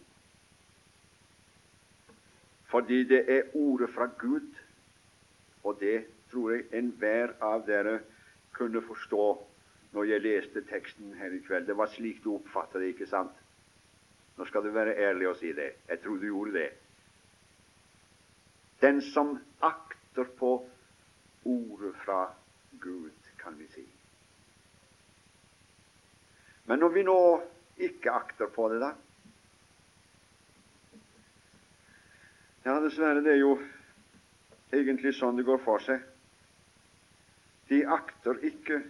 Fordi 2.70 3.02
det 3.08 3.22
er 3.32 3.50
ordet 3.54 3.90
fra 3.94 4.06
Gud, 4.18 4.46
og 5.64 5.80
det 5.80 6.04
tror 6.30 6.52
jeg 6.52 6.66
enhver 6.76 7.34
av 7.42 7.64
dere 7.66 8.00
kunne 8.54 8.82
forstå 8.84 9.26
når 9.96 10.04
jeg 10.04 10.20
leste 10.20 10.60
teksten 10.68 11.14
her 11.16 11.32
i 11.32 11.38
kveld. 11.40 11.64
Det 11.66 11.76
var 11.76 11.88
slik 11.88 12.18
du 12.24 12.34
oppfattet 12.34 12.82
det, 12.82 12.92
ikke 12.92 13.06
sant? 13.08 13.32
Nå 14.36 14.44
skal 14.44 14.66
du 14.66 14.74
være 14.74 14.92
ærlig 15.00 15.30
og 15.30 15.38
si 15.40 15.54
det. 15.56 15.70
Jeg 15.88 16.02
tror 16.02 16.18
du 16.20 16.26
gjorde 16.28 16.52
det. 16.52 16.66
Den 18.82 19.00
som 19.00 19.38
akter 19.64 20.28
på 20.36 20.50
ordet 21.48 21.94
fra 22.04 22.26
Gud, 22.80 23.14
kan 23.40 23.56
vi 23.56 23.64
si. 23.72 23.86
Men 26.66 26.82
når 26.84 26.92
vi 26.92 27.04
nå 27.06 27.20
ikke 27.88 28.12
akter 28.12 28.52
på 28.52 28.68
det, 28.72 28.80
da 28.84 28.92
Ja, 32.66 32.80
dessverre, 32.82 33.22
det 33.22 33.30
er 33.30 33.38
jo 33.38 33.52
egentlig 34.74 35.12
sånn 35.14 35.36
det 35.38 35.46
går 35.46 35.60
for 35.62 35.78
seg. 35.84 36.02
De 37.70 37.84
akter 37.86 38.42
ikke 38.44 38.80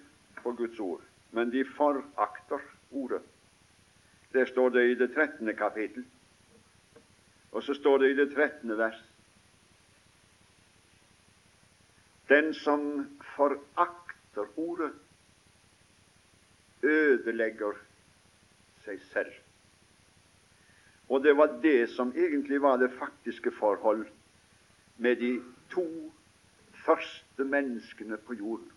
på 0.46 0.52
Guds 0.52 0.80
ord, 0.80 1.00
men 1.34 1.50
de 1.50 1.64
forakter 1.76 2.62
ordet. 2.90 3.22
Det 4.32 4.44
står 4.48 4.68
det 4.68 4.84
i 4.90 4.94
det 4.94 5.08
13. 5.14 5.56
kapittel, 5.58 6.04
og 7.52 7.62
så 7.62 7.74
står 7.74 7.98
det 7.98 8.10
i 8.10 8.16
det 8.16 8.28
13. 8.34 8.78
vers. 8.78 9.00
Den 12.28 12.54
som 12.54 13.06
forakter 13.34 14.46
ordet, 14.56 14.92
ødelegger 16.82 17.74
seg 18.84 19.02
selv. 19.10 19.34
Og 21.08 21.24
det 21.24 21.34
var 21.36 21.58
det 21.62 21.88
som 21.90 22.14
egentlig 22.14 22.62
var 22.62 22.78
det 22.78 22.92
faktiske 22.98 23.50
forhold 23.58 24.06
med 24.96 25.16
de 25.16 25.42
to 25.70 25.86
første 26.86 27.44
menneskene 27.44 28.16
på 28.16 28.34
jorden. 28.34 28.70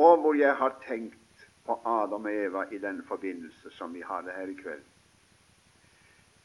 Og 0.00 0.20
hvor 0.20 0.34
jeg 0.34 0.54
har 0.56 0.78
tenkt 0.86 1.44
på 1.66 1.76
Adam 1.84 2.24
og 2.24 2.32
Eva 2.32 2.64
i 2.72 2.78
den 2.80 3.02
forbindelse 3.08 3.70
som 3.76 3.92
vi 3.94 4.00
har 4.00 4.24
det 4.24 4.32
her 4.36 4.48
i 4.48 4.56
kveld. 4.62 4.86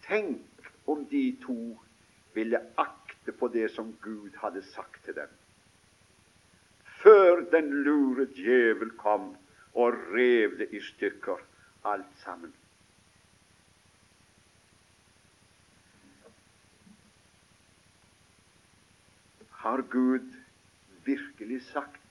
Tenk 0.08 0.68
om 0.92 1.06
de 1.12 1.24
to 1.46 1.60
ville 2.36 2.60
akte 2.78 3.32
på 3.32 3.48
det 3.54 3.70
som 3.72 3.94
Gud 4.04 4.36
hadde 4.42 4.64
sagt 4.74 5.00
til 5.06 5.16
dem. 5.16 5.32
Før 7.00 7.46
den 7.54 7.72
lure 7.88 8.28
djevel 8.36 8.92
kom 9.00 9.32
og 9.74 10.00
rev 10.12 10.58
det 10.60 10.70
i 10.74 10.82
stykker, 10.82 11.40
alt 11.86 12.16
sammen. 12.24 12.54
Har 19.50 19.82
Gud 19.82 20.34
virkelig 21.06 21.62
sagt 21.72 22.05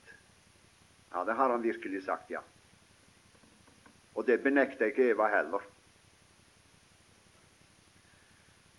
Ja, 1.15 1.23
det 1.23 1.37
har 1.39 1.49
han 1.49 1.63
virkelig 1.63 2.03
sagt, 2.03 2.29
ja. 2.29 2.41
Og 4.15 4.27
det 4.27 4.41
benekter 4.43 4.91
ikke 4.91 5.09
Eva 5.13 5.29
heller. 5.31 5.63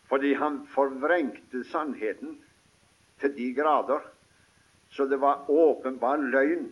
Fordi 0.07 0.35
han 0.37 0.61
forvrengte 0.71 1.65
sannheten 1.73 2.37
til 3.21 3.33
de 3.37 3.49
grader 3.57 4.05
så 4.97 5.07
det 5.07 5.17
var 5.21 5.51
åpenbar 5.51 6.17
løgn. 6.17 6.71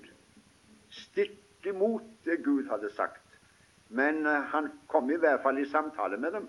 Stikk 0.90 1.66
imot 1.66 2.04
det 2.24 2.42
Gud 2.44 2.68
hadde 2.70 2.90
sagt. 2.94 3.20
Men 3.88 4.26
eh, 4.26 4.46
han 4.52 4.70
kom 4.88 5.10
i 5.10 5.18
hvert 5.20 5.42
fall 5.42 5.58
i 5.58 5.68
samtale 5.68 6.16
med 6.16 6.32
dem 6.32 6.48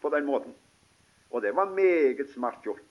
på 0.00 0.10
den 0.12 0.26
måten. 0.26 0.54
Og 1.30 1.42
det 1.42 1.54
var 1.56 1.72
meget 1.72 2.28
smart 2.34 2.60
gjort. 2.64 2.84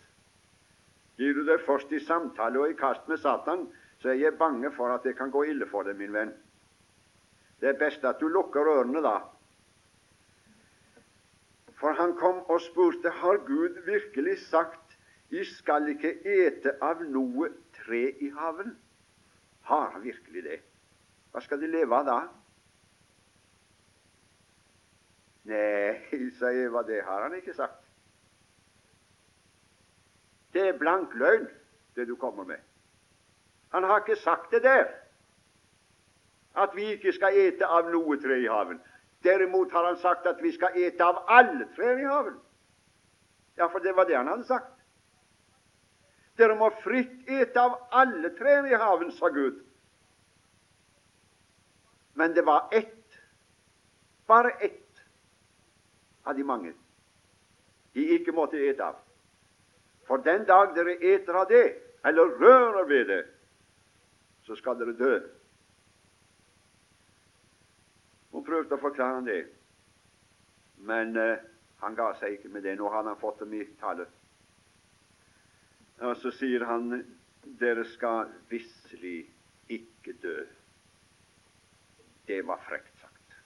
Gir 1.18 1.34
du 1.34 1.46
deg 1.48 1.62
først 1.64 1.92
i 1.96 2.02
samtale 2.04 2.60
og 2.60 2.72
i 2.72 2.80
kast 2.80 3.08
med 3.08 3.22
Satan, 3.22 3.68
så 4.02 4.12
er 4.12 4.20
jeg 4.20 4.38
bange 4.38 4.72
for 4.76 4.94
at 4.94 5.04
det 5.04 5.16
kan 5.18 5.32
gå 5.32 5.44
ille 5.52 5.68
for 5.70 5.88
deg, 5.88 5.98
min 5.98 6.14
venn. 6.14 6.34
Det 7.62 7.72
er 7.72 7.80
best 7.80 8.04
at 8.06 8.20
du 8.20 8.28
lukker 8.28 8.68
ørene 8.68 9.02
da. 9.02 9.18
For 11.80 11.96
han 11.96 12.16
kom 12.20 12.44
og 12.52 12.62
spurte 12.62 13.12
har 13.12 13.42
Gud 13.48 13.82
virkelig 13.86 14.40
sagt 14.48 14.98
«I 15.32 15.44
skal 15.50 15.90
ikke 15.92 16.12
ete 16.22 16.76
av 16.86 17.02
noe 17.04 17.50
tre 17.76 18.04
i 18.22 18.30
haven. 18.32 18.76
Har 19.66 19.90
han 19.96 20.04
virkelig 20.04 20.44
det? 20.46 20.60
Hva 21.34 21.42
skal 21.44 21.60
de 21.60 21.68
leve 21.68 21.98
av 21.98 22.06
da? 22.08 22.20
Nei, 25.50 26.30
sa 26.40 26.52
Eva, 26.54 26.86
det 26.86 27.02
har 27.06 27.26
han 27.26 27.36
ikke 27.38 27.54
sagt. 27.58 27.82
Det 30.54 30.70
er 30.70 30.80
blank 30.80 31.14
løgn, 31.20 31.50
det 31.98 32.08
du 32.08 32.16
kommer 32.16 32.48
med. 32.48 32.62
Han 33.76 33.84
har 33.84 34.00
ikke 34.00 34.16
sagt 34.16 34.52
det 34.52 34.62
der, 34.64 34.86
at 36.56 36.76
vi 36.76 36.86
ikke 36.96 37.12
skal 37.12 37.36
ete 37.36 37.68
av 37.68 37.90
noe 37.92 38.16
tre 38.24 38.38
i 38.40 38.48
haven. 38.48 38.78
Derimot 39.24 39.74
har 39.76 39.84
han 39.90 39.98
sagt 40.00 40.30
at 40.32 40.40
vi 40.40 40.54
skal 40.56 40.78
ete 40.80 41.04
av 41.04 41.26
alle 41.28 41.68
trær 41.76 42.00
i 42.00 42.08
haven. 42.08 42.38
Ja, 43.58 43.68
for 43.68 43.84
det 43.84 43.92
var 43.98 44.08
det 44.08 44.16
han 44.16 44.32
hadde 44.32 44.48
sagt. 44.48 44.72
Dere 46.40 46.56
må 46.56 46.70
fritt 46.86 47.28
ete 47.28 47.60
av 47.60 47.76
alle 47.92 48.32
trær 48.40 48.64
i 48.72 48.80
haven, 48.80 49.12
sa 49.12 49.28
Gud. 49.36 49.60
Men 52.16 52.32
det 52.32 52.48
var 52.48 52.72
ett, 52.72 53.20
bare 54.28 54.56
ett 54.64 55.04
av 56.24 56.40
de 56.40 56.48
mange 56.48 56.72
de 57.92 58.08
ikke 58.16 58.32
måtte 58.32 58.60
ete 58.72 58.88
av. 58.88 59.04
For 60.08 60.24
den 60.24 60.48
dag 60.48 60.72
dere 60.80 60.96
eter 60.96 61.44
av 61.44 61.52
det, 61.52 61.66
eller 62.08 62.40
rører 62.40 62.88
ved 62.88 63.08
det, 63.12 63.24
så 64.46 64.56
skal 64.56 64.78
dere 64.80 64.94
dø. 64.98 65.14
Hun 68.32 68.46
prøvde 68.46 68.78
å 68.78 68.82
forklare 68.82 69.20
ham 69.20 69.28
det, 69.28 69.42
men 70.86 71.16
uh, 71.18 71.38
han 71.82 71.96
ga 71.98 72.12
seg 72.20 72.38
ikke 72.38 72.52
med 72.54 72.66
det. 72.68 72.76
Nå 72.78 72.90
hadde 72.94 73.14
han 73.14 73.22
fått 73.22 73.42
dem 73.44 73.54
i 73.58 73.64
tale. 73.80 74.08
Og 76.04 76.18
så 76.20 76.32
sier 76.36 76.66
han 76.68 76.92
dere 77.62 77.86
skal 77.88 78.32
visselig 78.50 79.22
ikke 79.72 80.16
dø. 80.22 80.38
Det 82.28 82.42
var 82.48 82.62
frekt 82.68 82.92
sagt. 83.02 83.38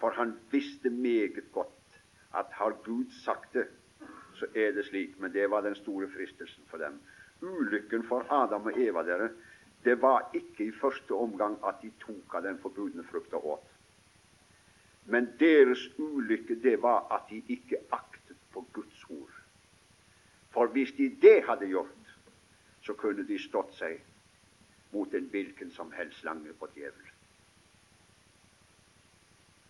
For 0.00 0.14
han 0.16 0.36
visste 0.52 0.90
meget 0.90 1.42
godt 1.52 2.00
at 2.36 2.52
har 2.52 2.78
Gud 2.84 3.10
sagt 3.24 3.54
det, 3.54 3.66
så 4.36 4.46
er 4.54 4.72
det 4.76 4.86
slik. 4.86 5.18
Men 5.20 5.32
det 5.32 5.50
var 5.50 5.64
den 5.66 5.74
store 5.74 6.08
fristelsen 6.12 6.64
for 6.70 6.78
dem. 6.78 7.00
Ulykken 7.42 8.06
for 8.08 8.26
Adam 8.32 8.66
og 8.66 8.78
Eva 8.80 9.02
dere, 9.04 9.30
det 9.84 10.02
var 10.02 10.30
ikke 10.34 10.64
i 10.64 10.72
første 10.80 11.14
omgang 11.14 11.58
at 11.66 11.82
de 11.82 11.90
tok 12.00 12.34
av 12.34 12.42
den 12.42 12.58
forbudne 12.58 13.04
frukta 13.06 13.36
åt. 13.36 13.66
Men 15.06 15.28
deres 15.38 15.84
ulykke, 15.98 16.56
det 16.62 16.82
var 16.82 17.06
at 17.14 17.28
de 17.30 17.42
ikke 17.48 17.78
aktet 17.92 18.36
på 18.52 18.64
Guds 18.72 19.04
ord. 19.10 19.34
For 20.50 20.66
hvis 20.66 20.92
de 20.96 21.10
det 21.22 21.44
hadde 21.46 21.68
gjort, 21.68 22.16
så 22.82 22.94
kunne 22.94 23.26
de 23.28 23.38
stått 23.38 23.74
seg 23.78 24.00
mot 24.92 25.14
en 25.14 25.28
hvilken 25.30 25.70
som 25.70 25.92
helst 25.92 26.24
lange 26.24 26.52
på 26.58 26.68
djevelen. 26.74 27.12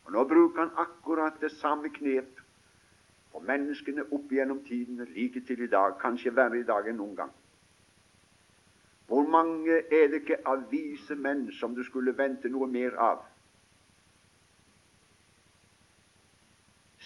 Og 0.07 0.13
Nå 0.13 0.25
bruker 0.25 0.61
han 0.61 0.77
akkurat 0.79 1.41
det 1.41 1.51
samme 1.51 1.91
knep 1.91 2.41
på 3.33 3.41
menneskene 3.43 4.05
opp 4.15 4.31
gjennom 4.33 4.63
tidene, 4.65 5.05
like 5.05 5.41
til 5.41 5.65
i 5.67 5.67
dag, 5.73 5.99
kanskje 6.01 6.35
verre 6.37 6.61
i 6.61 6.69
dag 6.69 6.87
enn 6.89 7.01
noen 7.03 7.17
gang. 7.19 7.33
Hvor 9.07 9.29
mange 9.31 9.77
er 9.95 10.09
det 10.11 10.23
ikke 10.25 10.41
av 10.49 10.65
vise 10.71 11.15
menn 11.15 11.47
som 11.61 11.75
du 11.75 11.83
skulle 11.87 12.17
vente 12.19 12.51
noe 12.51 12.67
mer 12.67 12.97
av? 12.99 13.23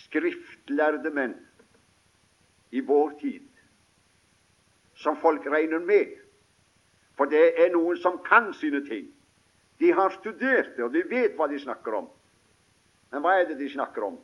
Skriftlærde 0.06 1.12
menn 1.12 1.36
i 2.72 2.80
vår 2.80 3.12
tid 3.20 3.46
som 5.00 5.16
folk 5.20 5.46
regner 5.46 5.84
med. 5.84 6.16
For 7.16 7.28
det 7.28 7.42
er 7.60 7.72
noen 7.74 8.00
som 8.00 8.16
kan 8.24 8.52
sine 8.56 8.80
ting. 8.88 9.10
De 9.80 9.92
har 9.96 10.12
studert 10.16 10.74
det, 10.76 10.84
og 10.84 10.92
de 10.92 11.04
vet 11.08 11.36
hva 11.36 11.48
de 11.48 11.60
snakker 11.60 11.96
om. 12.00 12.08
Men 13.12 13.24
hva 13.24 13.36
er 13.40 13.48
det 13.48 13.58
de 13.60 13.68
snakker 13.72 14.04
om? 14.08 14.18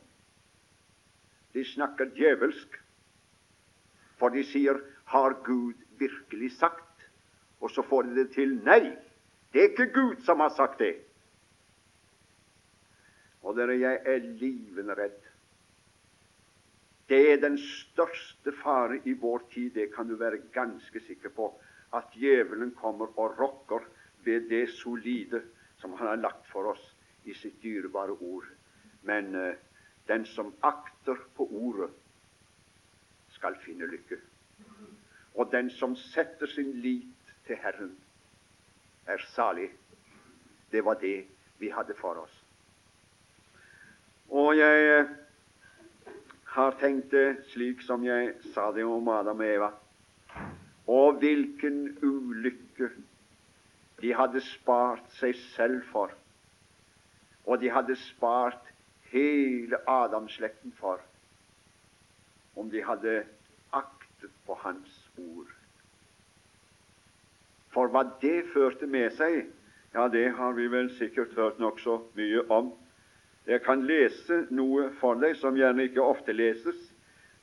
De 1.53 1.63
snakker 1.65 2.13
djevelsk. 2.17 2.81
For 4.17 4.29
de 4.29 4.43
sier 4.43 4.81
'Har 5.05 5.33
Gud 5.45 5.75
virkelig 5.99 6.51
sagt?' 6.57 6.86
Og 7.61 7.71
så 7.71 7.81
får 7.81 8.07
de 8.07 8.15
det 8.15 8.31
til. 8.35 8.57
Nei, 8.65 8.93
det 9.53 9.61
er 9.61 9.71
ikke 9.71 9.91
Gud 9.93 10.25
som 10.25 10.39
har 10.39 10.53
sagt 10.55 10.79
det. 10.79 10.95
Og 13.41 13.55
dere, 13.57 13.79
jeg 13.79 14.01
er 14.05 14.29
livende 14.41 14.95
redd 14.97 15.27
det 17.09 17.19
er 17.31 17.37
den 17.39 17.57
største 17.57 18.51
fare 18.63 18.99
i 19.05 19.13
vår 19.13 19.43
tid, 19.53 19.71
det 19.71 19.93
kan 19.95 20.07
du 20.07 20.15
være 20.15 20.41
ganske 20.53 20.99
sikker 21.07 21.29
på, 21.29 21.53
at 21.95 22.03
djevelen 22.13 22.73
kommer 22.75 23.19
og 23.19 23.39
rokker 23.39 23.85
ved 24.23 24.49
det 24.49 24.69
solide 24.69 25.41
som 25.79 25.93
han 25.93 26.07
har 26.07 26.15
lagt 26.15 26.49
for 26.51 26.73
oss 26.73 26.83
i 27.23 27.33
sitt 27.33 27.63
dyrebare 27.63 28.11
ord. 28.11 28.45
Men 29.01 29.35
uh, 29.35 29.53
den 30.07 30.25
som 30.25 30.53
akter 30.61 31.15
på 31.35 31.47
ordet, 31.47 31.89
skal 33.37 33.55
finne 33.61 33.85
lykke. 33.85 34.17
Og 35.35 35.51
den 35.51 35.69
som 35.69 35.95
setter 35.95 36.49
sin 36.49 36.71
lit 36.81 37.16
til 37.47 37.59
Herren, 37.63 37.95
er 39.07 39.23
salig. 39.33 39.69
Det 40.71 40.83
var 40.85 40.99
det 41.01 41.25
vi 41.59 41.69
hadde 41.71 41.95
for 41.97 42.19
oss. 42.23 42.43
Og 44.29 44.57
jeg 44.57 45.03
uh, 45.03 45.11
har 46.57 46.75
tenkt 46.81 47.11
det 47.11 47.45
slik 47.53 47.81
som 47.85 48.03
jeg 48.03 48.33
sa 48.53 48.71
det 48.75 48.83
om 48.85 49.07
Adam 49.07 49.39
og 49.39 49.47
Eva. 49.47 49.69
Og 50.87 51.19
hvilken 51.21 51.97
ulykke 52.03 52.89
de 54.01 54.13
hadde 54.13 54.43
spart 54.45 55.03
seg 55.17 55.35
selv 55.55 55.81
for, 55.91 56.11
og 57.47 57.61
de 57.61 57.71
hadde 57.71 57.95
spart 58.11 58.71
hele 59.11 59.79
Adamslekten 59.89 60.75
for, 60.79 60.99
om 62.55 62.69
de 62.71 62.83
hadde 62.83 63.23
aktet 63.71 64.31
på 64.45 64.57
hans 64.63 64.99
ord. 65.17 65.56
For 67.77 67.91
hva 67.93 68.01
det 68.23 68.47
førte 68.55 68.87
med 68.89 69.11
seg, 69.13 69.51
ja, 69.93 70.07
det 70.09 70.31
har 70.33 70.55
vi 70.57 70.63
vel 70.73 70.87
sikkert 70.97 71.35
hørt 71.37 71.59
nokså 71.61 71.99
mye 72.17 72.41
om. 72.49 72.71
Jeg 73.45 73.61
kan 73.67 73.83
lese 73.85 74.39
noe 74.49 74.87
for 74.97 75.19
deg 75.21 75.35
som 75.37 75.53
gjerne 75.53 75.85
ikke 75.85 76.01
ofte 76.01 76.33
leses, 76.33 76.79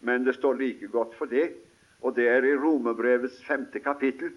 men 0.02 0.26
det 0.26 0.34
står 0.34 0.58
like 0.58 0.88
godt 0.90 1.14
for 1.20 1.30
det, 1.30 1.52
og 2.02 2.16
det 2.16 2.26
er 2.32 2.48
i 2.48 2.56
Romerbrevets 2.58 3.36
femte 3.46 3.78
kapittel. 3.84 4.32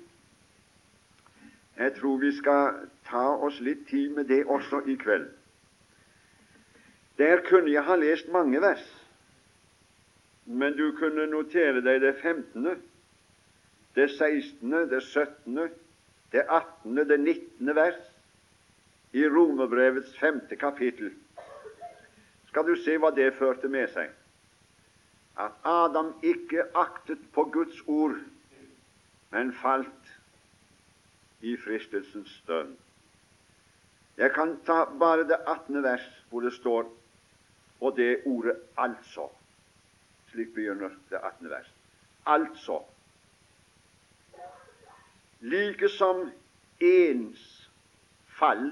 Jeg 1.81 1.95
tror 1.97 2.21
vi 2.21 2.29
skal 2.37 2.77
ta 3.09 3.25
oss 3.49 3.57
litt 3.65 3.87
tid 3.89 4.13
med 4.19 4.29
det 4.29 4.43
også 4.45 4.83
i 4.85 4.99
kveld. 5.01 5.25
Der 7.17 7.41
kunne 7.49 7.73
jeg 7.73 7.89
ha 7.89 7.97
lest 7.97 8.29
mange 8.29 8.61
vers, 8.61 8.85
men 10.45 10.77
du 10.77 10.91
kunne 11.01 11.25
notere 11.33 11.81
deg 11.81 12.05
det 12.05 12.13
15., 12.21 12.69
det 13.97 14.09
16., 14.13 14.77
det 14.93 15.01
17., 15.01 15.73
det 16.31 16.43
18., 16.49 16.95
det 17.07 17.17
19. 17.17 17.75
vers 17.75 17.99
i 19.11 19.23
Romerbrevets 19.29 20.17
femte 20.19 20.55
kapittel 20.55 21.13
skal 22.49 22.65
du 22.67 22.75
se 22.81 22.97
hva 22.97 23.11
det 23.13 23.35
førte 23.37 23.69
med 23.69 23.89
seg. 23.93 24.09
At 25.37 25.53
Adam 25.67 26.15
ikke 26.25 26.65
aktet 26.73 27.21
på 27.35 27.43
Guds 27.53 27.83
ord, 27.85 28.17
men 29.29 29.53
falt 29.61 30.13
i 31.45 31.53
fristelsens 31.61 32.31
stønn. 32.41 32.73
Jeg 34.17 34.33
kan 34.33 34.55
ta 34.65 34.85
bare 34.97 35.27
det 35.29 35.37
18. 35.45 35.83
vers, 35.83 36.07
hvor 36.29 36.41
det 36.41 36.53
står 36.57 36.87
og 37.79 37.97
det 37.97 38.23
ordet 38.25 38.55
'altså'. 38.77 39.29
Slik 40.31 40.53
begynner 40.53 40.89
det 41.09 41.19
18. 41.23 41.49
vers. 41.49 41.73
Altså. 42.25 42.81
Like 45.41 45.89
som 45.89 46.31
ens 46.81 47.69
fall 48.39 48.71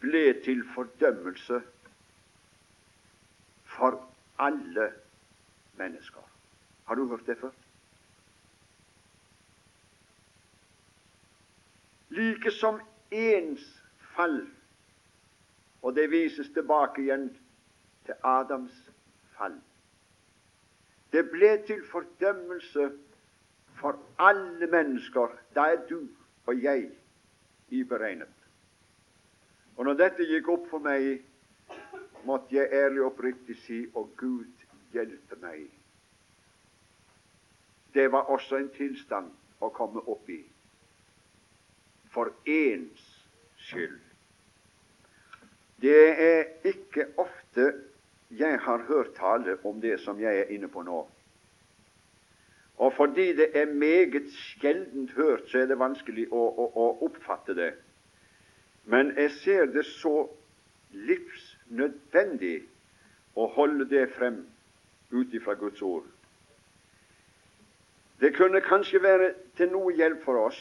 ble 0.00 0.24
til 0.44 0.60
fordømmelse 0.74 1.62
for 3.64 3.96
alle 4.38 4.92
mennesker. 5.80 6.22
Har 6.84 6.94
du 6.94 7.08
hørt 7.08 7.26
det 7.26 7.38
før? 7.40 7.50
Like 12.10 12.50
som 12.50 12.80
ens 13.10 13.64
fall 14.14 14.46
Og 15.82 15.94
det 15.94 16.10
vises 16.10 16.48
tilbake 16.50 17.02
igjen 17.02 17.28
til 18.04 18.14
Adams 18.26 18.74
fall. 19.36 19.54
Det 21.12 21.22
ble 21.30 21.52
til 21.66 21.84
fordømmelse 21.86 22.88
for 23.80 23.98
alle 24.18 24.66
mennesker. 24.66 25.32
Da 25.54 25.70
er 25.72 25.86
du 25.88 26.00
og 26.46 26.62
jeg 26.62 26.90
iberegnet. 27.68 28.34
Og 29.76 29.84
når 29.84 29.98
dette 30.00 30.26
gikk 30.26 30.48
opp 30.50 30.64
for 30.70 30.82
meg, 30.82 31.20
måtte 32.26 32.56
jeg 32.56 32.72
ærlig 32.74 33.02
og 33.04 33.12
oppriktig 33.12 33.56
si 33.62 33.84
og 33.94 34.10
Gud 34.18 34.64
hjelpe 34.92 35.38
meg. 35.42 35.68
Det 37.94 38.08
var 38.12 38.30
også 38.32 38.58
en 38.58 38.70
tilstand 38.74 39.30
å 39.60 39.70
komme 39.74 40.02
opp 40.10 40.28
i. 40.30 40.40
For 42.10 42.32
ens 42.48 43.04
skyld. 43.68 44.00
Det 45.78 46.00
er 46.24 46.66
ikke 46.66 47.06
ofte 47.22 47.68
jeg 48.34 48.58
har 48.60 48.82
hørt 48.88 49.14
tale 49.16 49.56
om 49.64 49.80
det 49.80 50.00
som 50.02 50.18
jeg 50.20 50.42
er 50.42 50.50
inne 50.52 50.68
på 50.68 50.82
nå. 50.82 51.04
Og 52.78 52.92
fordi 52.94 53.32
det 53.36 53.50
er 53.58 53.66
meget 53.66 54.30
sjeldent 54.30 55.10
hørt, 55.10 55.48
så 55.50 55.58
er 55.58 55.66
det 55.66 55.78
vanskelig 55.78 56.28
å, 56.30 56.42
å, 56.46 56.66
å 56.78 56.86
oppfatte 57.08 57.54
det. 57.58 57.72
Men 58.86 59.10
jeg 59.18 59.32
ser 59.42 59.66
det 59.74 59.84
så 59.98 60.28
livsnødvendig 60.94 62.60
å 63.36 63.48
holde 63.56 63.88
det 63.90 64.06
frem 64.14 64.44
ut 65.10 65.34
ifra 65.34 65.56
Guds 65.58 65.82
ord. 65.82 66.06
Det 68.20 68.32
kunne 68.36 68.62
kanskje 68.62 69.02
være 69.02 69.32
til 69.56 69.70
noe 69.74 69.94
hjelp 69.94 70.22
for 70.24 70.46
oss 70.48 70.58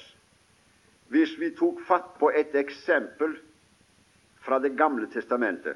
hvis 1.14 1.38
vi 1.40 1.54
tok 1.56 1.80
fatt 1.88 2.18
på 2.20 2.30
et 2.36 2.56
eksempel 2.60 3.38
fra 4.44 4.60
Det 4.60 4.78
gamle 4.78 5.08
testamentet. 5.12 5.76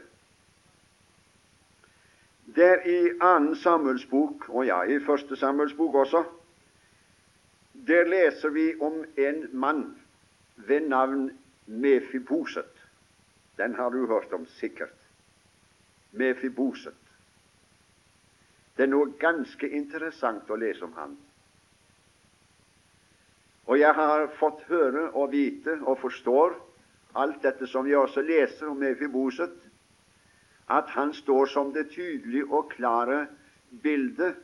Der 2.55 2.87
i 2.87 3.11
annen 3.21 3.55
Samuels 3.55 4.05
bok, 4.05 4.49
og 4.49 4.65
ja, 4.65 4.81
i 4.83 4.99
første 4.99 5.35
Samuels 5.35 5.73
bok 5.73 5.95
også, 5.95 6.23
der 7.87 8.03
leser 8.03 8.49
vi 8.49 8.73
om 8.81 9.03
en 9.17 9.47
mann 9.53 9.85
ved 10.55 10.87
navn 10.89 11.31
Mefiboset. 11.65 12.83
Den 13.57 13.75
har 13.75 13.89
du 13.89 14.07
hørt 14.07 14.33
om 14.33 14.45
sikkert. 14.45 14.97
Mefiboset. 16.11 16.97
Det 18.77 18.83
er 18.83 18.91
noe 18.91 19.13
ganske 19.19 19.67
interessant 19.69 20.49
å 20.49 20.59
lese 20.59 20.83
om 20.85 20.93
han. 20.97 21.15
Og 23.69 23.79
jeg 23.79 23.93
har 23.95 24.27
fått 24.39 24.63
høre 24.67 25.11
og 25.11 25.31
vite 25.31 25.77
og 25.85 25.99
forstår 26.01 26.55
alt 27.13 27.41
dette 27.43 27.67
som 27.67 27.85
vi 27.85 27.95
også 27.95 28.23
leser 28.25 28.71
om 28.71 28.79
Mefiboset, 28.79 29.53
at 30.71 30.89
han 30.95 31.13
står 31.13 31.45
som 31.51 31.73
det 31.73 31.89
tydelige 31.91 32.47
og 32.47 32.69
klare 32.71 33.27
bildet 33.83 34.35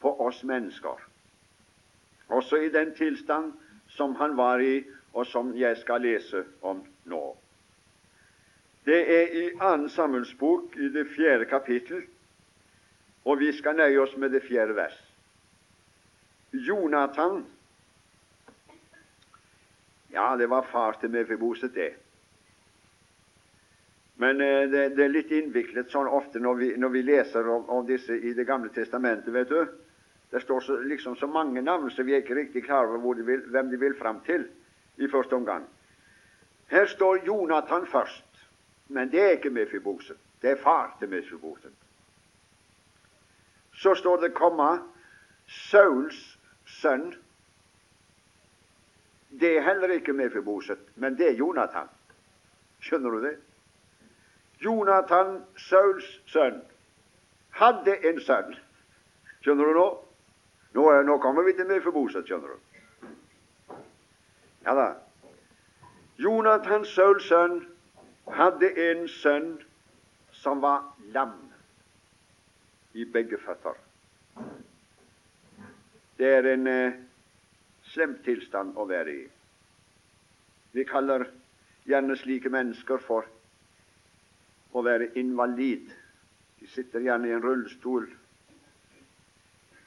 på 0.00 0.12
oss 0.20 0.42
mennesker. 0.44 1.00
Også 2.28 2.56
i 2.56 2.68
den 2.72 2.94
tilstand 2.94 3.52
som 3.88 4.14
han 4.14 4.36
var 4.36 4.58
i, 4.58 4.84
og 5.12 5.26
som 5.26 5.52
jeg 5.56 5.76
skal 5.76 6.02
lese 6.02 6.44
om 6.62 6.82
nå. 7.04 7.22
Det 8.84 9.00
er 9.16 9.36
i 9.40 9.44
Annen 9.60 9.88
Samuels 9.88 10.34
bok, 10.34 10.76
i 10.76 10.88
det 10.92 11.06
fjerde 11.14 11.44
kapittel, 11.48 12.02
og 13.24 13.38
vi 13.40 13.52
skal 13.56 13.76
nøye 13.76 14.00
oss 14.00 14.16
med 14.16 14.34
det 14.34 14.42
fjerde 14.48 14.76
vers. 14.76 14.96
Jonathan 16.52 17.44
Ja, 20.14 20.36
det 20.38 20.46
var 20.50 20.62
far 20.70 20.92
til 21.00 21.10
Mefiboset, 21.10 21.74
det. 21.74 22.03
Men 24.16 24.40
eh, 24.40 24.68
det, 24.70 24.88
det, 24.88 25.04
er 25.04 25.12
litt 25.12 25.30
innviklet 25.34 25.90
sånn 25.90 26.08
ofte 26.08 26.38
når 26.42 26.54
vi, 26.60 26.68
når 26.78 26.92
vi 26.94 27.02
leser 27.02 27.48
om, 27.50 27.64
om, 27.68 27.86
disse 27.86 28.14
i 28.14 28.34
Det 28.34 28.46
gamle 28.46 28.70
testamentet. 28.74 29.32
vet 29.34 29.48
du. 29.48 29.66
Det 30.30 30.40
står 30.42 30.60
så, 30.60 30.76
liksom 30.76 31.16
så 31.16 31.26
mange 31.26 31.62
navn 31.62 31.90
så 31.90 32.02
vi 32.02 32.14
er 32.14 32.22
ikke 32.22 32.34
riktig 32.34 32.64
klar 32.64 32.90
over 32.90 33.14
de 33.14 33.22
vil, 33.22 33.42
hvem 33.50 33.70
de 33.70 33.78
vil 33.78 33.94
fram 33.94 34.20
til 34.26 34.46
i 34.96 35.08
første 35.08 35.34
omgang. 35.34 35.66
Her 36.70 36.86
står 36.86 37.26
Jonathan 37.26 37.86
først, 37.86 38.46
men 38.88 39.10
det 39.10 39.20
er 39.22 39.36
ikke 39.36 39.50
Mefiboset. 39.50 40.16
Det 40.42 40.50
er 40.50 40.62
far 40.62 40.96
til 40.98 41.08
Mefiboset. 41.08 41.72
Så 43.74 43.94
står 43.94 44.20
det 44.22 44.34
komma 44.34 44.78
Sauls 45.46 46.38
sønn. 46.66 47.14
Det 49.30 49.56
er 49.56 49.66
heller 49.66 49.94
ikke 49.98 50.12
Mefiboset, 50.12 50.78
men 50.94 51.18
det 51.18 51.28
er 51.28 51.38
Jonathan. 51.38 51.90
Skjønner 52.80 53.10
du 53.10 53.22
det? 53.22 53.34
Jonathan, 54.64 55.42
Sauls 55.56 56.06
sønn, 56.26 56.62
hadde 57.50 57.98
en 58.08 58.20
sønn. 58.20 58.54
Skjønner 59.44 59.68
du 59.68 59.78
nå? 59.78 59.88
Nå, 60.74 60.84
nå 61.06 61.18
kommer 61.22 61.44
vi 61.44 61.52
til 61.58 61.68
Mefiboset, 61.68 62.24
skjønner 62.24 62.54
du. 62.54 63.76
Ja 64.64 64.74
da. 64.78 64.88
Jonathan, 66.18 66.86
Sauls 66.88 67.28
sønn, 67.28 67.60
hadde 68.32 68.72
en 68.88 69.04
sønn 69.08 69.50
som 70.32 70.62
var 70.64 70.94
lam 71.12 71.36
i 72.94 73.04
begge 73.04 73.38
føtter. 73.44 73.76
Det 76.18 76.30
er 76.30 76.46
en 76.54 76.66
eh, 76.70 76.98
slem 77.92 78.16
tilstand 78.24 78.78
å 78.78 78.86
være 78.88 79.12
i. 79.12 79.22
Vi 80.74 80.84
kaller 80.88 81.26
gjerne 81.86 82.16
slike 82.16 82.50
mennesker 82.50 83.02
for 83.02 83.26
å 84.74 84.82
være 84.82 85.12
invalid. 85.18 85.86
De 86.58 86.68
sitter 86.72 87.06
gjerne 87.06 87.30
i 87.30 87.34
en 87.36 87.42
rullestol. 87.44 88.08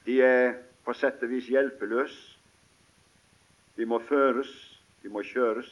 De 0.08 0.22
er 0.24 0.56
på 0.86 0.96
sett 0.96 1.24
og 1.24 1.34
vis 1.34 1.50
hjelpeløse. 1.52 2.38
De 3.78 3.86
må 3.86 4.00
føres, 4.08 4.50
de 5.04 5.12
må 5.14 5.22
kjøres. 5.28 5.68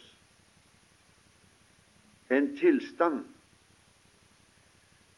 En 2.30 2.52
tilstand. 2.60 3.24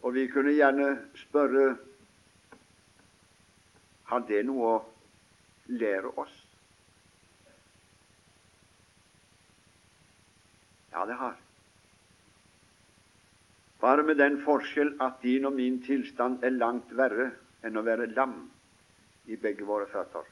Og 0.06 0.14
vi 0.16 0.28
kunne 0.32 0.54
gjerne 0.56 0.92
spørre 1.26 1.66
har 4.08 4.24
det 4.30 4.44
noe 4.48 4.70
å 4.70 4.78
lære 5.82 6.14
oss? 6.22 6.38
Ja, 10.94 11.04
det 11.10 11.18
har. 11.20 11.36
Bare 13.82 14.04
med 14.04 14.18
den 14.18 14.40
forskjell 14.42 14.96
at 15.02 15.20
din 15.22 15.46
og 15.46 15.54
min 15.54 15.82
tilstand 15.86 16.44
er 16.44 16.56
langt 16.56 16.94
verre 16.98 17.32
enn 17.66 17.78
å 17.78 17.86
være 17.86 18.10
lam 18.14 18.40
i 19.28 19.36
begge 19.36 19.66
våre 19.68 19.86
føtter. 19.92 20.26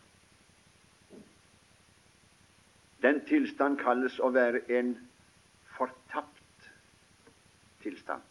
Den 3.04 3.22
tilstand 3.30 3.78
kalles 3.82 4.18
å 4.20 4.32
være 4.34 4.64
en 4.80 4.96
fortapt 5.78 6.70
tilstand. 7.84 8.22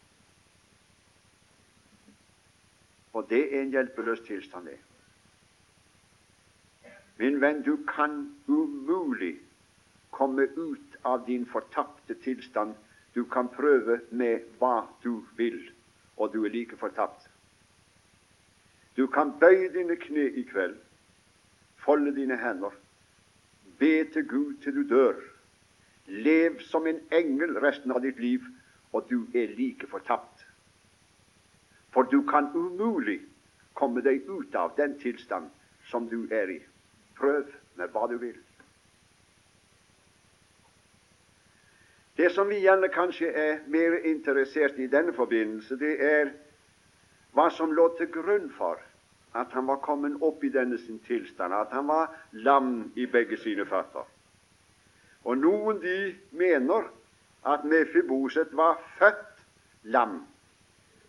Og 3.15 3.29
det 3.29 3.45
er 3.53 3.61
en 3.61 3.71
hjelpeløs 3.71 4.25
tilstand, 4.27 4.67
det. 4.67 4.79
Min 7.17 7.39
venn, 7.39 7.61
du 7.63 7.77
kan 7.87 8.25
umulig 8.47 9.37
komme 10.11 10.49
ut 10.57 10.97
av 11.07 11.23
din 11.27 11.45
fortapte 11.47 12.17
tilstand. 12.25 12.75
Du 13.15 13.23
kan 13.23 13.47
prøve 13.49 14.01
med 14.11 14.39
hva 14.59 14.87
du 15.03 15.23
vil, 15.37 15.71
og 16.17 16.33
du 16.33 16.43
er 16.45 16.49
like 16.49 16.77
fortapt. 16.77 17.29
Du 18.97 19.07
kan 19.07 19.31
bøye 19.39 19.69
dine 19.73 19.95
kne 19.95 20.29
i 20.29 20.43
kveld, 20.43 20.75
folde 21.77 22.15
dine 22.15 22.37
hender, 22.37 22.71
be 23.79 24.03
til 24.11 24.27
Gud 24.27 24.53
til 24.63 24.75
du 24.75 24.83
dør. 24.95 25.15
Lev 26.07 26.59
som 26.59 26.87
en 26.87 26.99
engel 27.11 27.57
resten 27.59 27.91
av 27.91 28.03
ditt 28.03 28.19
liv, 28.19 28.43
og 28.91 29.07
du 29.09 29.25
er 29.33 29.55
like 29.57 29.87
fortapt. 29.87 30.45
For 31.91 32.03
du 32.03 32.21
kan 32.27 32.51
umulig 32.53 33.21
komme 33.73 34.03
deg 34.03 34.27
ut 34.27 34.55
av 34.55 34.75
den 34.77 34.99
tilstand 34.99 35.49
som 35.91 36.07
du 36.11 36.27
er 36.31 36.51
i. 36.51 36.59
Prøv 37.15 37.47
med 37.75 37.91
hva 37.91 38.07
du 38.11 38.17
vil. 38.19 38.37
Det 42.15 42.29
som 42.31 42.47
vi 42.47 42.61
gjerne 42.63 42.87
kanskje 42.87 43.27
er 43.27 43.63
mer 43.67 43.97
interessert 44.07 44.79
i 44.79 44.87
denne 44.87 45.13
forbindelse, 45.13 45.75
det 45.75 45.95
er 45.99 46.31
hva 47.35 47.49
som 47.51 47.73
lå 47.75 47.89
til 47.97 48.07
grunn 48.07 48.47
for 48.55 48.79
at 49.35 49.51
han 49.51 49.67
var 49.67 49.81
kommet 49.83 50.21
opp 50.23 50.43
i 50.47 50.51
denne 50.53 50.77
sin 50.79 51.01
tilstand, 51.03 51.53
at 51.53 51.73
han 51.75 51.87
var 51.87 52.13
lam 52.31 52.91
i 52.95 53.05
begge 53.05 53.35
sine 53.37 53.65
føtter. 53.67 54.07
Og 55.25 55.37
noen 55.41 55.81
de 55.83 56.15
mener 56.31 56.87
at 57.45 57.65
Mefiboset 57.67 58.55
var 58.55 58.79
født 58.99 59.43
lam, 59.91 60.21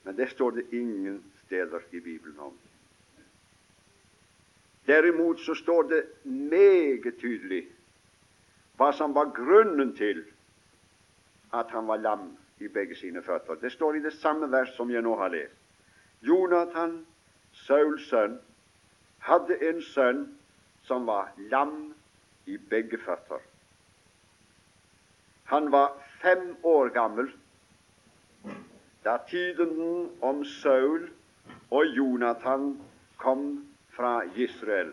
men 0.02 0.16
det 0.16 0.30
står 0.30 0.58
det 0.58 0.66
ingen 0.74 1.22
steder 1.46 1.86
i 1.92 2.00
Bibelen 2.00 2.40
om. 2.50 2.56
Derimot 4.86 5.40
så 5.40 5.54
står 5.54 5.82
det 5.82 6.02
meget 6.24 7.14
tydelig 7.20 7.66
hva 8.76 8.90
som 8.92 9.14
var 9.14 9.30
grunnen 9.34 9.94
til 9.96 10.24
at 11.58 11.70
han 11.70 11.88
var 11.88 11.96
lam 11.96 12.36
i 12.58 12.68
begge 12.68 12.96
sine 12.96 13.22
føtter. 13.22 13.54
Det 13.60 13.72
står 13.72 13.96
i 13.96 14.02
det 14.04 14.12
samme 14.12 14.50
vers 14.52 14.72
som 14.76 14.90
jeg 14.90 15.02
nå 15.02 15.16
har 15.16 15.32
lest. 15.34 15.54
Jonathan, 16.22 17.06
Sauls 17.52 18.08
sønn, 18.08 18.38
hadde 19.18 19.58
en 19.68 19.82
sønn 19.82 20.22
som 20.86 21.06
var 21.06 21.32
lam 21.50 21.94
i 22.46 22.56
begge 22.56 22.98
føtter. 22.98 23.42
Han 25.50 25.70
var 25.72 25.92
fem 26.22 26.56
år 26.62 26.88
gammel 26.94 27.30
da 29.04 29.16
tiden 29.30 30.10
om 30.20 30.44
Saul 30.44 31.10
og 31.70 31.86
Jonathan 31.86 32.80
kom 33.22 33.66
fra 33.94 34.22
Israel. 34.34 34.92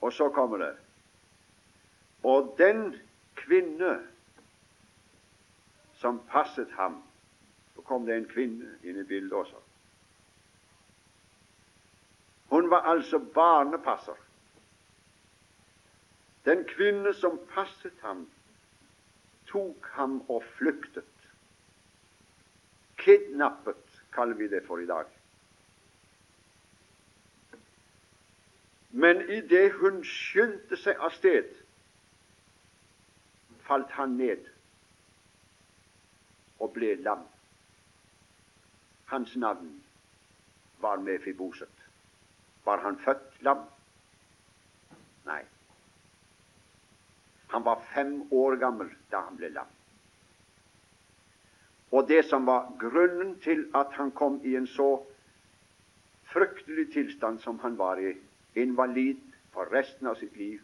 Og 0.00 0.12
så 0.12 0.28
kommer 0.28 0.56
det 0.58 0.74
Og 2.22 2.54
den 2.58 2.94
kvinne 3.34 3.98
som 6.02 6.18
passet 6.28 6.70
ham 6.70 7.02
Så 7.74 7.82
kom 7.82 8.06
det 8.06 8.16
en 8.16 8.28
kvinne 8.28 8.74
inn 8.84 8.98
i 9.00 9.04
bildet 9.08 9.32
også. 9.32 9.60
Hun 12.52 12.68
var 12.70 12.84
altså 12.90 13.18
barnepasser. 13.18 14.18
Den 16.44 16.66
kvinne 16.68 17.14
som 17.14 17.38
passet 17.54 18.04
ham, 18.04 18.26
tok 19.48 19.88
ham 19.96 20.18
og 20.28 20.44
flyktet. 20.58 21.08
Kidnappet, 23.00 24.02
kaller 24.12 24.36
vi 24.36 24.50
det 24.52 24.66
for 24.66 24.84
i 24.84 24.86
dag. 24.86 25.08
Men 28.90 29.24
idet 29.30 29.72
hun 29.80 30.02
skyndte 30.04 30.76
seg 30.76 31.00
av 31.00 31.16
sted, 31.16 31.48
falt 33.64 33.96
han 33.96 34.18
ned 34.20 34.51
og 36.62 36.72
ble 36.76 36.94
lam. 37.02 37.24
Hans 39.10 39.34
navn 39.36 39.72
var 40.82 41.02
Mefiboset. 41.02 41.86
Var 42.64 42.80
han 42.84 42.98
født 43.04 43.42
lam? 43.42 43.64
Nei. 45.26 45.42
Han 47.52 47.64
var 47.64 47.82
fem 47.94 48.22
år 48.32 48.56
gammel 48.62 48.90
da 49.10 49.26
han 49.26 49.36
ble 49.36 49.50
lam. 49.52 49.70
Og 51.92 52.08
det 52.08 52.22
som 52.24 52.46
var 52.46 52.70
grunnen 52.80 53.34
til 53.44 53.66
at 53.76 53.92
han 53.98 54.14
kom 54.16 54.40
i 54.44 54.54
en 54.56 54.66
så 54.66 55.02
fryktelig 56.32 56.92
tilstand 56.92 57.42
som 57.42 57.58
han 57.58 57.76
var 57.78 58.00
i, 58.00 58.14
invalid 58.54 59.20
for 59.52 59.68
resten 59.74 60.08
av 60.08 60.16
sitt 60.20 60.36
liv. 60.36 60.62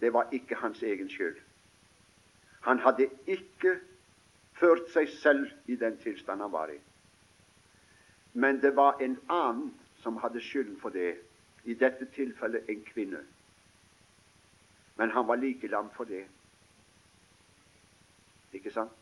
Det 0.00 0.12
var 0.12 0.28
ikke 0.32 0.58
hans 0.60 0.82
egen 0.82 1.08
skyld. 1.08 1.38
Han 2.68 2.78
hadde 2.78 3.08
ikke 3.26 3.78
ført 4.62 4.86
seg 4.94 5.10
selv 5.18 5.50
i 5.66 5.76
den 5.76 5.98
tilstand 5.98 6.40
han 6.40 6.52
var 6.52 6.70
i. 6.70 6.78
Men 8.32 8.60
det 8.62 8.76
var 8.76 9.02
en 9.02 9.18
annen 9.28 9.72
som 10.02 10.16
hadde 10.22 10.40
skylden 10.40 10.78
for 10.80 10.94
det, 10.94 11.16
i 11.64 11.74
dette 11.74 12.06
tilfellet 12.14 12.70
en 12.70 12.84
kvinne. 12.86 13.20
Men 14.96 15.10
han 15.10 15.26
var 15.26 15.38
like 15.42 15.66
lam 15.66 15.90
for 15.96 16.04
det. 16.04 16.24
Ikke 18.52 18.70
sant? 18.70 18.92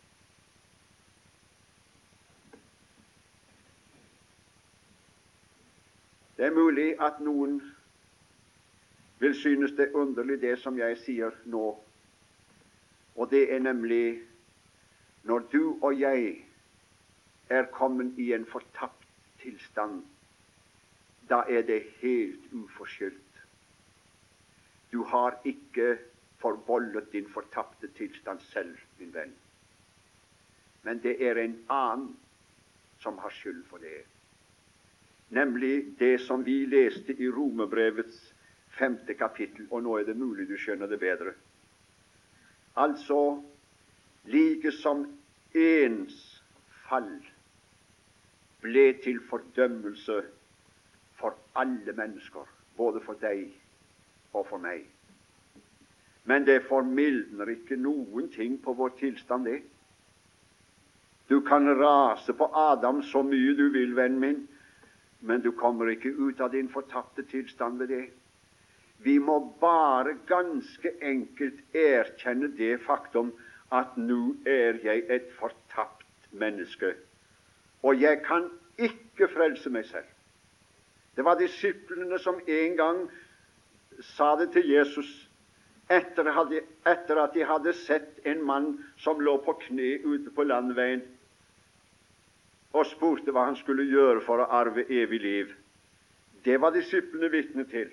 Det 6.37 6.46
er 6.46 6.57
mulig 6.57 6.94
at 7.01 7.20
noen 7.20 7.61
vil 9.20 9.35
synes 9.37 9.73
det 9.77 9.90
er 9.90 9.96
underlig, 9.96 10.40
det 10.40 10.55
som 10.59 10.79
jeg 10.79 10.96
sier 11.03 11.35
nå. 11.44 11.64
Og 13.16 13.31
det 13.31 13.42
er 13.53 13.61
nemlig 13.61 14.23
når 15.22 15.38
du 15.52 15.78
og 15.83 16.00
jeg 16.00 16.44
er 17.50 17.66
kommet 17.72 18.18
i 18.18 18.33
en 18.33 18.46
fortapt 18.46 19.06
tilstand, 19.42 20.02
da 21.30 21.42
er 21.48 21.62
det 21.62 21.83
helt 22.00 22.52
uforskyldt. 22.52 23.42
Du 24.92 25.02
har 25.04 25.38
ikke 25.44 25.98
forvoldet 26.38 27.12
din 27.12 27.28
fortapte 27.30 27.88
tilstand 27.98 28.40
selv, 28.40 28.78
min 28.98 29.14
venn. 29.14 29.35
Men 30.83 31.02
det 31.02 31.18
er 31.22 31.38
en 31.38 31.59
annen 31.68 32.16
som 33.00 33.18
har 33.18 33.30
skyld 33.30 33.64
for 33.68 33.78
det 33.78 34.00
nemlig 35.30 35.98
det 35.98 36.20
som 36.20 36.44
vi 36.46 36.66
leste 36.66 37.14
i 37.22 37.28
Romerbrevets 37.30 38.18
femte 38.78 39.14
kapittel, 39.14 39.66
og 39.70 39.83
nå 39.83 39.98
er 39.98 40.09
det 40.09 40.16
mulig 40.18 40.48
du 40.48 40.56
skjønner 40.59 40.90
det 40.90 40.98
bedre. 41.00 41.35
Altså 42.76 43.40
like 44.32 44.72
som 44.72 45.04
ens 45.54 46.42
fall 46.88 47.10
ble 48.62 48.86
til 49.04 49.20
fordømmelse 49.30 50.20
for 51.20 51.36
alle 51.58 51.92
mennesker, 51.96 52.46
både 52.76 53.00
for 53.04 53.18
deg 53.20 53.48
og 54.32 54.46
for 54.48 54.62
meg. 54.62 54.84
Men 56.24 56.46
det 56.46 56.62
formildner 56.68 57.50
ikke 57.56 57.78
noen 57.80 58.28
ting 58.34 58.58
på 58.62 58.74
vår 58.76 58.94
tilstand, 59.00 59.48
det. 59.48 59.62
Du 61.30 61.40
kan 61.40 61.66
rase 61.78 62.34
på 62.36 62.50
Adam 62.54 63.02
så 63.02 63.22
mye 63.22 63.54
du 63.56 63.68
vil, 63.72 63.94
vennen 63.96 64.20
min, 64.20 64.40
men 65.20 65.42
du 65.44 65.52
kommer 65.52 65.90
ikke 65.92 66.12
ut 66.16 66.40
av 66.40 66.52
din 66.52 66.68
fortapte 66.68 67.22
tilstand 67.30 67.78
ved 67.78 67.92
det. 67.92 68.06
Vi 69.00 69.18
må 69.18 69.38
bare 69.60 70.16
ganske 70.28 70.92
enkelt 71.02 71.76
erkjenne 71.76 72.50
det 72.56 72.80
faktum 72.84 73.32
at 73.72 73.96
nå 73.96 74.35
er 74.46 74.80
jeg 74.85 75.04
et 75.11 75.28
fortapt 75.38 76.06
menneske, 76.30 76.94
og 77.83 78.00
jeg 78.00 78.22
kan 78.26 78.50
ikke 78.78 79.28
frelse 79.28 79.70
meg 79.70 79.87
selv. 79.87 80.09
Det 81.16 81.24
var 81.24 81.38
disiplene 81.38 82.18
som 82.18 82.40
en 82.46 82.76
gang 82.76 83.00
sa 84.14 84.35
det 84.40 84.52
til 84.52 84.68
Jesus 84.70 85.09
etter, 85.90 86.26
at 87.18 87.35
de 87.35 87.44
hadde 87.44 87.72
sett 87.83 88.26
en 88.26 88.42
mann 88.46 88.68
som 88.98 89.20
lå 89.20 89.37
på 89.44 89.56
kne 89.66 89.96
ute 90.04 90.30
på 90.35 90.46
landveien, 90.46 91.02
og 92.72 92.87
spurte 92.87 93.35
hva 93.35 93.48
han 93.48 93.59
skulle 93.59 93.88
gjøre 93.90 94.22
for 94.22 94.38
å 94.38 94.50
arve 94.61 94.85
evig 94.87 95.18
liv. 95.20 95.54
Det 96.44 96.61
var 96.62 96.70
disiplene 96.70 97.30
vitne 97.33 97.66
til. 97.68 97.90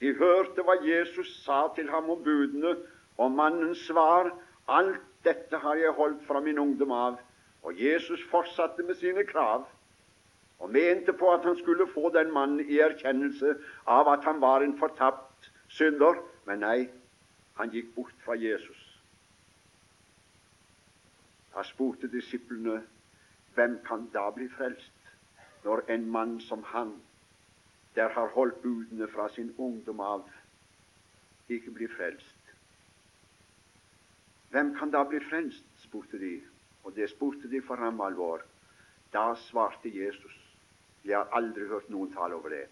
De 0.00 0.12
hørte 0.16 0.62
hva 0.64 0.76
Jesus 0.84 1.32
sa 1.44 1.62
til 1.76 1.88
ham 1.90 2.10
om 2.12 2.20
budene, 2.24 2.76
og 3.20 3.32
mannens 3.32 3.80
svar 3.88 4.30
alt 4.70 5.02
dette 5.24 5.58
har 5.62 5.76
jeg 5.76 5.96
holdt 5.98 6.22
fra 6.26 6.40
min 6.40 6.58
ungdom 6.58 6.92
av. 6.94 7.18
Og 7.62 7.76
Jesus 7.80 8.22
fortsatte 8.30 8.82
med 8.86 8.96
sine 9.00 9.26
krav 9.28 9.66
og 10.60 10.70
mente 10.70 11.12
på 11.16 11.28
at 11.32 11.44
han 11.44 11.56
skulle 11.58 11.88
få 11.94 12.10
den 12.14 12.32
mannen 12.32 12.60
i 12.60 12.80
erkjennelse 12.84 13.54
av 13.88 14.08
at 14.12 14.24
han 14.24 14.40
var 14.40 14.64
en 14.64 14.76
fortapt 14.78 15.50
synder. 15.68 16.20
Men 16.46 16.64
nei, 16.64 16.88
han 17.56 17.72
gikk 17.72 17.94
bort 17.96 18.16
fra 18.24 18.36
Jesus. 18.36 18.80
Da 21.54 21.64
spurte 21.66 22.08
disiplene 22.08 22.80
hvem 23.54 23.78
kan 23.86 24.06
da 24.14 24.28
bli 24.32 24.48
frelst 24.56 25.64
når 25.64 25.82
en 25.92 26.06
mann 26.10 26.38
som 26.40 26.62
han, 26.72 26.94
der 27.94 28.08
har 28.14 28.30
holdt 28.36 28.62
budene 28.62 29.08
fra 29.12 29.28
sin 29.34 29.50
ungdom 29.58 30.00
av, 30.00 30.28
ikke 31.48 31.74
blir 31.74 31.90
frelst? 31.96 32.29
Hvem 34.50 34.74
kan 34.74 34.90
da 34.90 35.04
bli 35.04 35.20
frelst? 35.20 35.64
spurte 35.78 36.18
de, 36.18 36.40
og 36.84 36.94
det 36.94 37.10
spurte 37.10 37.50
de 37.50 37.62
for 37.62 37.76
ham 37.76 38.00
alvor. 38.00 38.42
Da 39.12 39.34
svarte 39.34 39.90
Jesus, 39.94 40.36
jeg 41.04 41.18
har 41.18 41.30
aldri 41.34 41.66
hørt 41.66 41.88
noen 41.90 42.12
tale 42.14 42.34
over 42.34 42.52
det, 42.52 42.66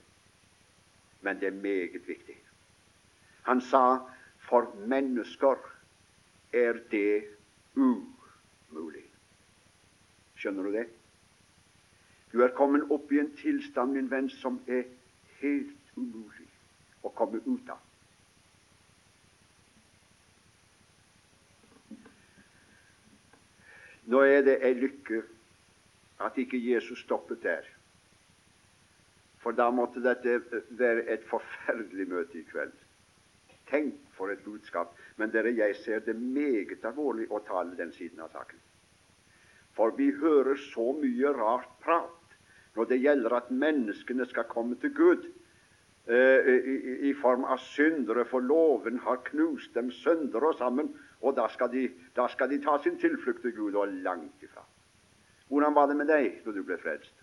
men 1.23 1.41
det 1.41 1.49
er 1.49 1.63
meget 1.63 2.09
viktig. 2.09 2.37
Han 3.49 3.61
sa, 3.61 3.99
for 4.49 4.71
mennesker 4.87 5.59
er 6.53 6.79
det 6.91 7.25
umulig. 7.77 9.07
Skjønner 10.37 10.63
du 10.63 10.73
det? 10.73 10.87
Du 12.33 12.43
er 12.45 12.55
kommet 12.55 12.91
opp 12.93 13.13
i 13.13 13.19
en 13.23 13.33
tilstand, 13.41 13.97
min 13.97 14.11
venn, 14.11 14.31
som 14.31 14.61
er 14.69 14.85
helt 15.41 15.97
umulig 15.97 16.49
å 17.03 17.11
komme 17.17 17.41
ut 17.47 17.71
av. 17.73 17.88
Nå 24.09 24.23
er 24.25 24.45
det 24.47 24.59
ei 24.65 24.75
lykke 24.79 25.23
at 26.25 26.39
ikke 26.41 26.59
Jesus 26.59 27.05
stoppet 27.05 27.43
der. 27.43 27.67
For 29.43 29.55
da 29.55 29.69
måtte 29.71 30.03
dette 30.03 30.41
være 30.81 31.05
et 31.13 31.27
forferdelig 31.31 32.09
møte 32.11 32.41
i 32.41 32.47
kveld. 32.49 32.73
Tenk 33.71 33.95
for 34.17 34.33
et 34.33 34.43
budskap. 34.45 34.95
Men 35.17 35.31
dere, 35.31 35.53
jeg 35.55 35.77
ser 35.85 36.01
det 36.07 36.17
meget 36.17 36.85
alvorlig 36.89 37.29
å 37.31 37.43
tale 37.47 37.77
den 37.79 37.93
siden 37.93 38.21
av 38.25 38.33
saken. 38.33 38.59
For 39.77 39.95
vi 39.95 40.11
hører 40.11 40.59
så 40.73 40.93
mye 40.99 41.35
rart 41.37 41.71
prat 41.85 42.15
når 42.75 42.89
det 42.91 43.01
gjelder 43.03 43.35
at 43.35 43.51
menneskene 43.51 44.27
skal 44.31 44.47
komme 44.51 44.77
til 44.83 44.93
Gud 44.95 45.27
eh, 46.07 46.49
i, 46.49 46.75
i, 47.11 47.13
form 47.19 47.45
av 47.45 47.59
syndere, 47.63 48.25
for 48.27 48.45
loven 48.45 49.01
har 49.03 49.23
knust 49.31 49.75
dem 49.75 49.91
sønder 49.95 50.47
og 50.51 50.59
sammen. 50.59 50.93
Og 51.21 51.35
da 51.37 51.49
skal, 51.51 51.71
de, 51.73 51.89
da 52.17 52.29
skal 52.31 52.51
de 52.51 52.61
ta 52.63 52.77
sin 52.83 52.99
tilflukt 52.99 53.43
til 53.43 53.57
Gud, 53.57 53.75
og 53.75 53.89
langt 53.89 54.43
ifra. 54.43 54.63
Hvordan 55.49 55.75
var 55.75 55.87
det 55.87 55.97
med 55.97 56.07
deg 56.07 56.43
når 56.45 56.53
du 56.53 56.63
ble 56.63 56.79
frelst? 56.79 57.15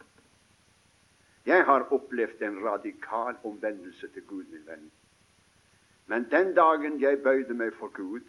Jeg 1.46 1.66
har 1.66 1.88
opplevd 1.94 2.42
en 2.42 2.58
radikal 2.66 3.38
omvendelse 3.44 4.08
til 4.14 4.26
Gud, 4.28 4.46
min 4.52 4.66
venn. 4.68 4.88
Men 6.08 6.26
den 6.32 6.54
dagen 6.58 6.98
jeg 7.02 7.22
bøyde 7.24 7.54
meg 7.54 7.74
for 7.78 7.94
Gud, 7.94 8.26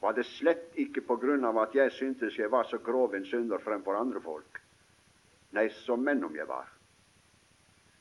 var 0.00 0.12
det 0.16 0.24
slett 0.28 0.76
ikke 0.80 1.02
på 1.04 1.16
grunn 1.20 1.44
av 1.44 1.58
at 1.60 1.74
jeg 1.76 1.92
syntes 1.92 2.38
jeg 2.38 2.52
var 2.52 2.68
så 2.68 2.78
grov 2.78 3.14
en 3.14 3.26
synder 3.28 3.60
fremfor 3.64 3.96
andre 3.96 4.20
folk. 4.24 4.60
Nei, 5.56 5.68
som 5.84 6.04
menn 6.04 6.24
om 6.24 6.36
jeg 6.36 6.48
var. 6.48 6.68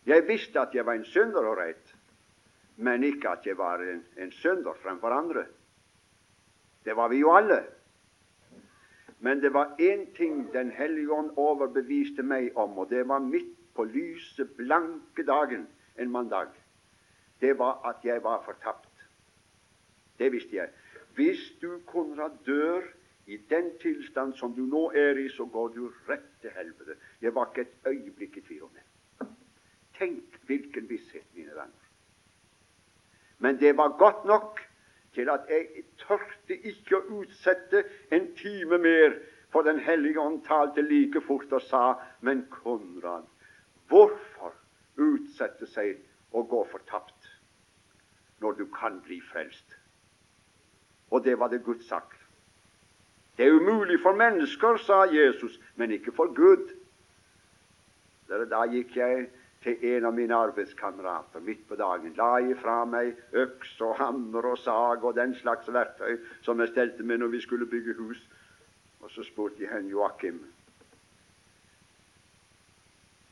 Jeg 0.07 0.27
visste 0.27 0.61
at 0.61 0.75
jeg 0.75 0.85
var 0.85 0.95
en 0.95 1.07
synder 1.07 1.47
og 1.49 1.57
rett, 1.59 1.95
men 2.77 3.03
ikke 3.03 3.33
at 3.35 3.47
jeg 3.47 3.57
var 3.57 3.83
en, 3.83 4.03
en 4.15 4.31
synder 4.31 4.77
fremfor 4.83 5.15
andre. 5.15 5.45
Det 6.89 6.95
var 6.95 7.07
vi 7.07 7.17
jo 7.19 7.31
alle. 7.37 7.63
Men 9.19 9.41
det 9.41 9.53
var 9.53 9.75
én 9.79 10.15
ting 10.17 10.53
Den 10.53 10.71
hellige 10.71 11.11
ånd 11.13 11.35
overbeviste 11.37 12.23
meg 12.23 12.55
om, 12.57 12.77
og 12.77 12.89
det 12.89 13.03
var 13.07 13.19
midt 13.19 13.51
på 13.75 13.83
lyse, 13.83 14.45
blanke 14.57 15.23
dagen 15.23 15.67
en 15.99 16.09
mandag. 16.09 16.47
Det 17.41 17.59
var 17.59 17.85
at 17.89 18.05
jeg 18.05 18.23
var 18.23 18.41
fortapt. 18.45 19.05
Det 20.19 20.31
visste 20.31 20.55
jeg. 20.55 20.69
Hvis 21.15 21.43
du, 21.61 21.77
Konrad, 21.85 22.31
dør 22.45 22.81
i 23.27 23.37
den 23.37 23.69
tilstand 23.81 24.33
som 24.33 24.55
du 24.55 24.65
nå 24.65 24.89
er 24.95 25.21
i, 25.21 25.27
så 25.29 25.45
går 25.45 25.67
du 25.67 25.91
rett 26.07 26.25
til 26.41 26.49
helvete. 26.57 26.97
Jeg 27.21 27.35
var 27.35 27.51
ikke 27.51 27.67
et 27.69 27.93
øyeblikk 27.93 28.37
i 28.37 28.41
tvil 28.41 28.63
om 28.63 28.73
det. 28.73 29.27
Tenk 29.99 30.41
hvilken 30.49 30.89
visshet, 30.89 31.29
mine 31.35 31.53
venner. 31.53 31.85
Men 33.37 33.59
det 33.59 33.77
var 33.77 33.97
godt 33.97 34.25
nok 34.25 34.68
til 35.19 35.29
at 35.29 35.49
jeg 35.51 35.83
tørte 35.99 36.55
ikke 36.55 36.95
å 36.95 37.19
utsette 37.19 37.83
en 38.15 38.31
time 38.39 38.79
mer, 38.79 39.17
for 39.51 39.65
Den 39.65 39.79
hellige 39.79 40.21
ånd 40.21 40.43
talte 40.45 40.81
like 40.85 41.21
fort 41.25 41.51
og 41.51 41.61
sa, 41.65 41.95
men 42.21 42.45
Konrad, 42.53 43.25
hvorfor 43.89 44.53
utsette 45.01 45.65
seg 45.67 45.97
og 46.31 46.47
gå 46.51 46.59
fortapt 46.71 47.31
når 48.39 48.59
du 48.59 48.65
kan 48.75 49.01
bli 49.01 49.17
frelst? 49.31 49.73
Og 51.09 51.25
det 51.25 51.39
var 51.39 51.49
det 51.49 51.63
Gud 51.65 51.81
sagt. 51.81 52.15
Det 53.37 53.47
er 53.47 53.57
umulig 53.57 53.97
for 54.03 54.13
mennesker, 54.13 54.77
sa 54.77 55.03
Jesus, 55.09 55.59
men 55.75 55.91
ikke 55.91 56.13
for 56.13 56.29
Gud. 56.35 56.69
Da 58.29 58.63
gikk 58.69 58.95
jeg 58.95 59.31
til 59.63 59.85
en 59.93 60.05
av 60.07 60.13
mine 60.15 60.35
arbeidskamerater 60.35 61.43
midt 61.43 61.65
på 61.67 61.75
dagen. 61.75 62.13
La 62.15 62.39
ifra 62.39 62.83
meg 62.87 63.15
øks 63.35 63.73
og 63.83 63.97
hammer 63.99 64.51
og 64.53 64.57
sag 64.63 65.03
og 65.03 65.17
den 65.17 65.35
slags 65.35 65.67
verktøy 65.67 66.19
som 66.45 66.59
jeg 66.59 66.71
stelte 66.71 67.03
med 67.03 67.19
når 67.19 67.33
vi 67.35 67.41
skulle 67.43 67.67
bygge 67.67 67.97
hus. 67.99 68.21
Og 68.99 69.11
så 69.11 69.23
spurte 69.23 69.63
jeg 69.63 69.71
henne 69.71 69.91
Joakim 69.91 70.39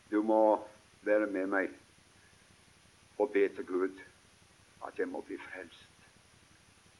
Du 0.07 0.21
må 0.23 0.59
være 1.03 1.27
med 1.27 1.47
meg 1.51 1.73
og 3.19 3.31
be 3.33 3.47
til 3.55 3.65
Gud 3.65 4.03
at 4.87 4.99
jeg 4.99 5.07
må 5.07 5.21
bli 5.21 5.37
frelst. 5.37 5.95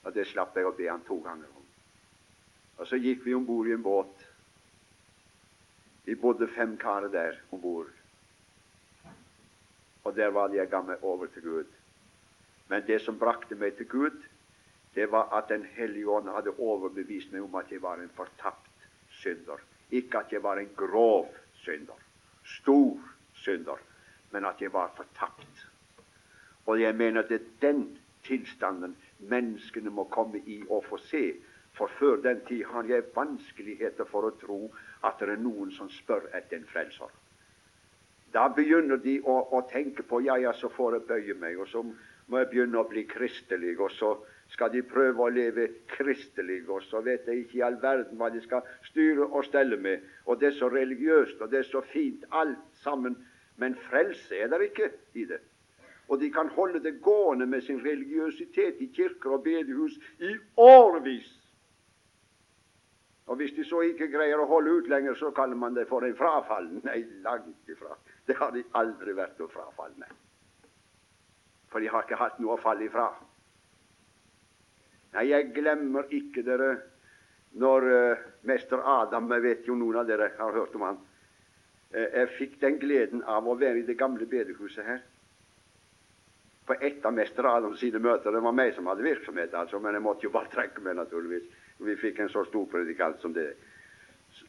Og 0.04 0.16
det 0.16 0.28
slapp 0.28 0.56
jeg 0.56 0.68
å 0.68 0.76
be 0.76 0.90
han 0.90 1.04
to 1.08 1.20
ganger 1.24 1.48
om. 1.56 1.68
Og 2.78 2.88
så 2.88 3.00
gikk 3.00 3.24
vi 3.26 3.36
om 3.36 3.46
bord 3.46 3.68
i 3.68 3.76
en 3.76 3.84
båt. 3.84 4.26
Vi 6.06 6.16
bodde 6.16 6.48
fem 6.56 6.78
karer 6.80 7.12
der 7.12 7.40
om 7.52 7.62
bord. 7.62 7.97
Og 10.08 10.16
der 10.16 10.30
var 10.32 10.48
det 10.48 10.62
jeg 10.62 10.70
ga 10.72 10.80
meg 10.88 11.04
over 11.04 11.28
til 11.28 11.44
Gud. 11.44 11.72
Men 12.72 12.84
det 12.88 13.02
som 13.04 13.18
brakte 13.20 13.56
meg 13.60 13.76
til 13.76 13.90
Gud, 13.92 14.16
det 14.96 15.10
var 15.12 15.34
at 15.36 15.50
Den 15.50 15.66
hellige 15.76 16.08
ånd 16.10 16.30
hadde 16.32 16.54
overbevist 16.60 17.34
meg 17.34 17.44
om 17.44 17.56
at 17.60 17.72
jeg 17.72 17.82
var 17.84 18.00
en 18.00 18.14
fortapt 18.16 18.88
synder. 19.20 19.60
Ikke 19.92 20.24
at 20.24 20.32
jeg 20.32 20.44
var 20.44 20.58
en 20.58 20.72
grov 20.76 21.28
synder, 21.60 22.00
stor 22.44 22.96
synder, 23.34 23.84
men 24.32 24.46
at 24.46 24.62
jeg 24.62 24.74
var 24.74 24.94
fortapt. 24.96 25.68
Og 26.66 26.82
jeg 26.82 26.96
mener 26.96 27.22
det 27.28 27.42
er 27.42 27.52
den 27.62 28.00
tilstanden 28.24 28.96
menneskene 29.20 29.90
må 29.90 30.04
komme 30.04 30.40
i 30.40 30.62
og 30.70 30.86
få 30.90 30.98
se. 30.98 31.34
For 31.74 31.92
før 32.00 32.16
den 32.16 32.46
tid 32.48 32.64
har 32.64 32.84
jeg 32.84 33.12
vanskeligheter 33.16 34.06
for 34.06 34.32
å 34.32 34.36
tro 34.40 34.62
at 35.04 35.20
det 35.20 35.36
er 35.36 35.44
noen 35.44 35.72
som 35.72 35.92
spør 35.92 36.32
etter 36.34 36.58
en 36.58 36.70
frelser. 36.72 37.12
Da 38.34 38.48
begynner 38.54 39.00
de 39.02 39.18
å, 39.24 39.38
å 39.56 39.64
tenke 39.72 40.04
på 40.04 40.22
ja, 40.26 40.38
ja, 40.42 40.54
så 40.54 40.70
får 40.70 40.98
jeg 40.98 41.08
bøye 41.08 41.38
meg, 41.40 41.60
og 41.60 41.70
så 41.72 41.84
må 42.28 42.42
jeg 42.42 42.50
begynne 42.52 42.82
å 42.82 42.88
bli 42.90 43.06
kristelig, 43.08 43.78
og 43.80 43.92
så 43.96 44.14
skal 44.52 44.72
de 44.74 44.84
prøve 44.88 45.24
å 45.24 45.32
leve 45.32 45.68
kristelig, 45.92 46.62
og 46.70 46.84
så 46.88 47.02
vet 47.04 47.28
jeg 47.28 47.44
ikke 47.44 47.60
i 47.60 47.66
all 47.68 47.80
verden 47.82 48.20
hva 48.20 48.30
de 48.32 48.44
skal 48.44 48.68
styre 48.88 49.28
og 49.28 49.46
stelle 49.48 49.80
med. 49.80 50.04
Og 50.28 50.40
det 50.40 50.52
er 50.52 50.58
så 50.60 50.72
religiøst, 50.72 51.42
og 51.42 51.52
det 51.52 51.64
er 51.64 51.70
så 51.70 51.84
fint, 51.94 52.28
alt 52.32 52.64
sammen. 52.84 53.16
Men 53.58 53.80
frelse 53.88 54.36
er 54.38 54.52
der 54.52 54.68
ikke 54.68 54.92
i 55.16 55.26
det 55.28 55.40
og 56.08 56.22
de 56.22 56.30
kan 56.32 56.50
holde 56.50 56.80
det 56.84 57.02
gående 57.02 57.46
med 57.46 57.62
sin 57.62 57.86
religiøsitet 57.86 58.76
i 58.80 58.92
kirker 58.96 59.30
og 59.30 59.44
bedehus 59.44 60.00
i 60.20 60.36
årevis. 60.58 61.34
Og 63.26 63.36
Hvis 63.36 63.52
de 63.52 63.66
så 63.66 63.82
ikke 63.82 64.08
greier 64.08 64.40
å 64.40 64.48
holde 64.48 64.72
ut 64.72 64.88
lenger, 64.88 65.16
så 65.20 65.32
kaller 65.36 65.56
man 65.56 65.76
det 65.76 65.88
for 65.88 66.06
en 66.08 66.16
frafall. 66.16 66.70
Nei, 66.84 67.02
langt 67.26 67.70
ifra. 67.70 67.98
Det 68.28 68.36
har 68.38 68.52
de 68.52 68.64
aldri 68.76 69.16
vært 69.16 69.40
noe 69.40 69.52
frafall 69.52 69.96
med. 70.00 70.12
For 71.72 71.84
de 71.84 71.90
har 71.92 72.06
ikke 72.06 72.20
hatt 72.20 72.40
noe 72.44 72.56
å 72.56 72.62
falle 72.62 72.88
ifra. 72.88 73.08
Nei, 75.16 75.30
jeg 75.32 75.52
glemmer 75.56 76.08
ikke 76.14 76.44
dere 76.46 76.72
når 77.58 77.86
uh, 77.88 78.26
mester 78.46 78.82
Adam 78.84 79.32
Jeg 79.32 79.44
vet 79.46 79.68
jo 79.70 79.76
noen 79.80 80.02
av 80.02 80.10
dere 80.10 80.34
har 80.38 80.56
hørt 80.56 80.76
om 80.76 80.84
han. 80.86 81.00
Uh, 81.96 82.04
jeg 82.04 82.34
fikk 82.38 82.58
den 82.64 82.80
gleden 82.82 83.24
av 83.24 83.48
å 83.48 83.56
være 83.60 83.82
i 83.82 83.88
det 83.88 83.98
gamle 84.00 84.28
bedehuset 84.30 84.86
her 84.86 85.06
på 86.68 86.76
ett 86.84 87.06
av 87.06 87.14
mester 87.16 87.48
Adams 87.48 87.80
sine 87.80 88.00
møter. 88.04 88.32
Det 88.32 88.44
var 88.44 88.56
meg 88.56 88.74
som 88.76 88.90
hadde 88.92 89.06
virksomhet, 89.06 89.54
altså, 89.56 89.80
men 89.80 89.96
jeg 89.96 90.04
måtte 90.04 90.28
jo 90.28 90.34
bare 90.34 90.52
trekke 90.52 90.84
meg, 90.84 90.98
naturligvis. 91.00 91.46
Vi 91.80 91.96
fikk 91.96 92.20
en 92.20 92.32
så 92.34 92.44
stor 92.50 92.66
predikant 92.74 93.22
som 93.24 93.32
det. 93.34 93.54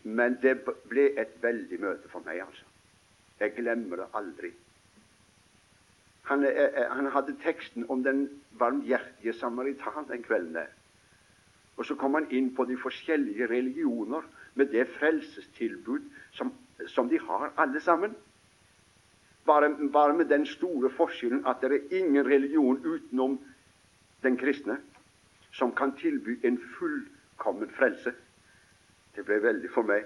Men 0.03 0.35
det 0.43 0.57
ble 0.65 1.13
et 1.15 1.39
veldig 1.43 1.79
møte 1.85 2.11
for 2.11 2.27
meg, 2.27 2.43
altså. 2.43 2.67
Jeg 3.41 3.55
glemmer 3.57 3.97
det 3.97 4.09
aldri. 4.15 4.53
Han, 6.29 6.45
eh, 6.45 6.65
eh, 6.65 6.91
han 6.91 7.07
hadde 7.07 7.37
teksten 7.43 7.87
om 7.89 8.03
den 8.03 8.29
varmhjertige 8.59 9.33
samaritan 9.33 10.09
den 10.09 10.23
kvelden. 10.23 10.67
Og 11.77 11.87
så 11.87 11.95
kom 11.95 12.15
han 12.15 12.27
inn 12.31 12.55
på 12.55 12.65
de 12.65 12.77
forskjellige 12.77 13.47
religioner 13.47 14.23
med 14.55 14.67
det 14.67 14.89
frelsestilbud 14.99 16.03
som, 16.33 16.53
som 16.87 17.09
de 17.09 17.19
har, 17.19 17.53
alle 17.57 17.81
sammen. 17.81 18.17
Bare, 19.47 19.71
bare, 19.93 20.15
med 20.15 20.29
den 20.29 20.47
store 20.47 20.91
forskjellen 20.91 21.47
at 21.47 21.63
det 21.63 21.73
er 21.73 21.97
ingen 22.01 22.27
religion 22.27 22.81
utenom 22.85 23.39
den 24.23 24.37
kristne 24.37 24.77
som 25.53 25.73
kan 25.73 25.95
tilby 25.97 26.41
en 26.45 26.59
fullkommen 26.79 27.71
frelse. 27.71 28.13
Det 29.17 29.25
ble 29.25 29.41
veldig 29.43 29.71
for 29.73 29.89
meg. 29.89 30.05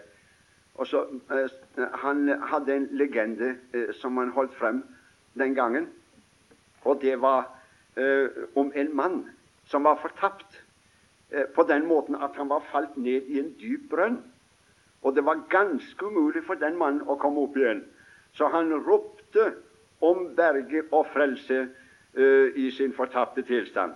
Og 0.74 0.86
så, 0.86 1.06
eh, 1.30 1.84
Han 1.92 2.28
hadde 2.42 2.76
en 2.76 2.88
legende 2.90 3.56
eh, 3.74 3.94
som 3.94 4.16
han 4.16 4.28
holdt 4.28 4.54
frem 4.54 4.84
den 5.34 5.54
gangen. 5.54 5.88
Og 6.84 7.02
det 7.02 7.20
var 7.20 7.58
eh, 7.96 8.28
om 8.56 8.72
en 8.74 8.96
mann 8.96 9.30
som 9.64 9.84
var 9.84 9.98
fortapt 10.02 10.64
på 11.54 11.62
den 11.62 11.86
måten 11.86 12.14
at 12.14 12.30
han 12.36 12.48
var 12.48 12.60
falt 12.72 12.96
ned 12.96 13.22
i 13.22 13.38
en 13.38 13.54
dyp 13.60 13.90
brønn. 13.90 14.18
Og 15.02 15.14
det 15.16 15.24
var 15.24 15.46
ganske 15.48 16.06
umulig 16.06 16.44
for 16.44 16.54
den 16.54 16.76
mannen 16.76 17.08
å 17.08 17.16
komme 17.16 17.40
opp 17.40 17.56
igjen. 17.56 17.80
Så 18.36 18.50
han 18.52 18.74
ropte 18.84 19.54
om 20.00 20.34
berge 20.36 20.82
og 20.90 21.06
frelse 21.06 21.68
i 22.56 22.70
sin 22.70 22.92
fortapte 22.92 23.42
tilstand. 23.42 23.92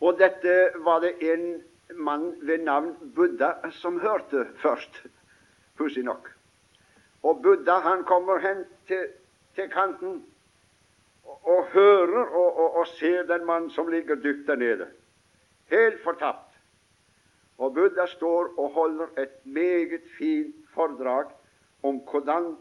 Og 0.00 0.18
dette 0.18 0.54
var 0.86 1.00
det 1.00 1.16
en 1.32 1.62
mann 1.94 2.34
ved 2.40 2.58
navn 2.58 3.12
Buddha 3.14 3.70
som 3.70 4.00
hørte 4.00 4.46
først, 4.62 5.02
pussig 5.76 6.02
nok. 6.02 6.30
Og 7.22 7.42
Buddha 7.42 7.78
han 7.78 8.04
kommer 8.04 8.38
hen 8.38 8.64
til, 8.86 9.06
til 9.54 9.70
kanten 9.70 10.24
og, 11.24 11.46
og 11.46 11.66
hører 11.72 12.24
og, 12.24 12.58
og, 12.58 12.76
og, 12.76 12.86
ser 12.86 13.22
den 13.22 13.46
mann 13.46 13.70
som 13.70 13.88
ligger 13.88 14.14
dypt 14.14 14.46
der 14.46 14.56
nede, 14.56 14.86
helt 15.70 16.02
fortapt. 16.04 16.58
Og 17.58 17.74
Buddha 17.74 18.06
står 18.06 18.54
og 18.58 18.70
holder 18.70 19.06
et 19.18 19.46
meget 19.46 20.00
fint 20.18 20.54
foredrag 20.74 21.24
om 21.82 22.00
hvordan 22.10 22.56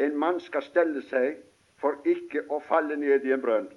en 0.00 0.16
mann 0.18 0.40
skal 0.40 0.62
stelle 0.62 1.02
seg 1.02 1.36
for 1.80 2.00
ikke 2.08 2.46
å 2.50 2.60
falle 2.68 2.96
ned 2.96 3.24
i 3.24 3.32
en 3.34 3.42
brønn. 3.42 3.68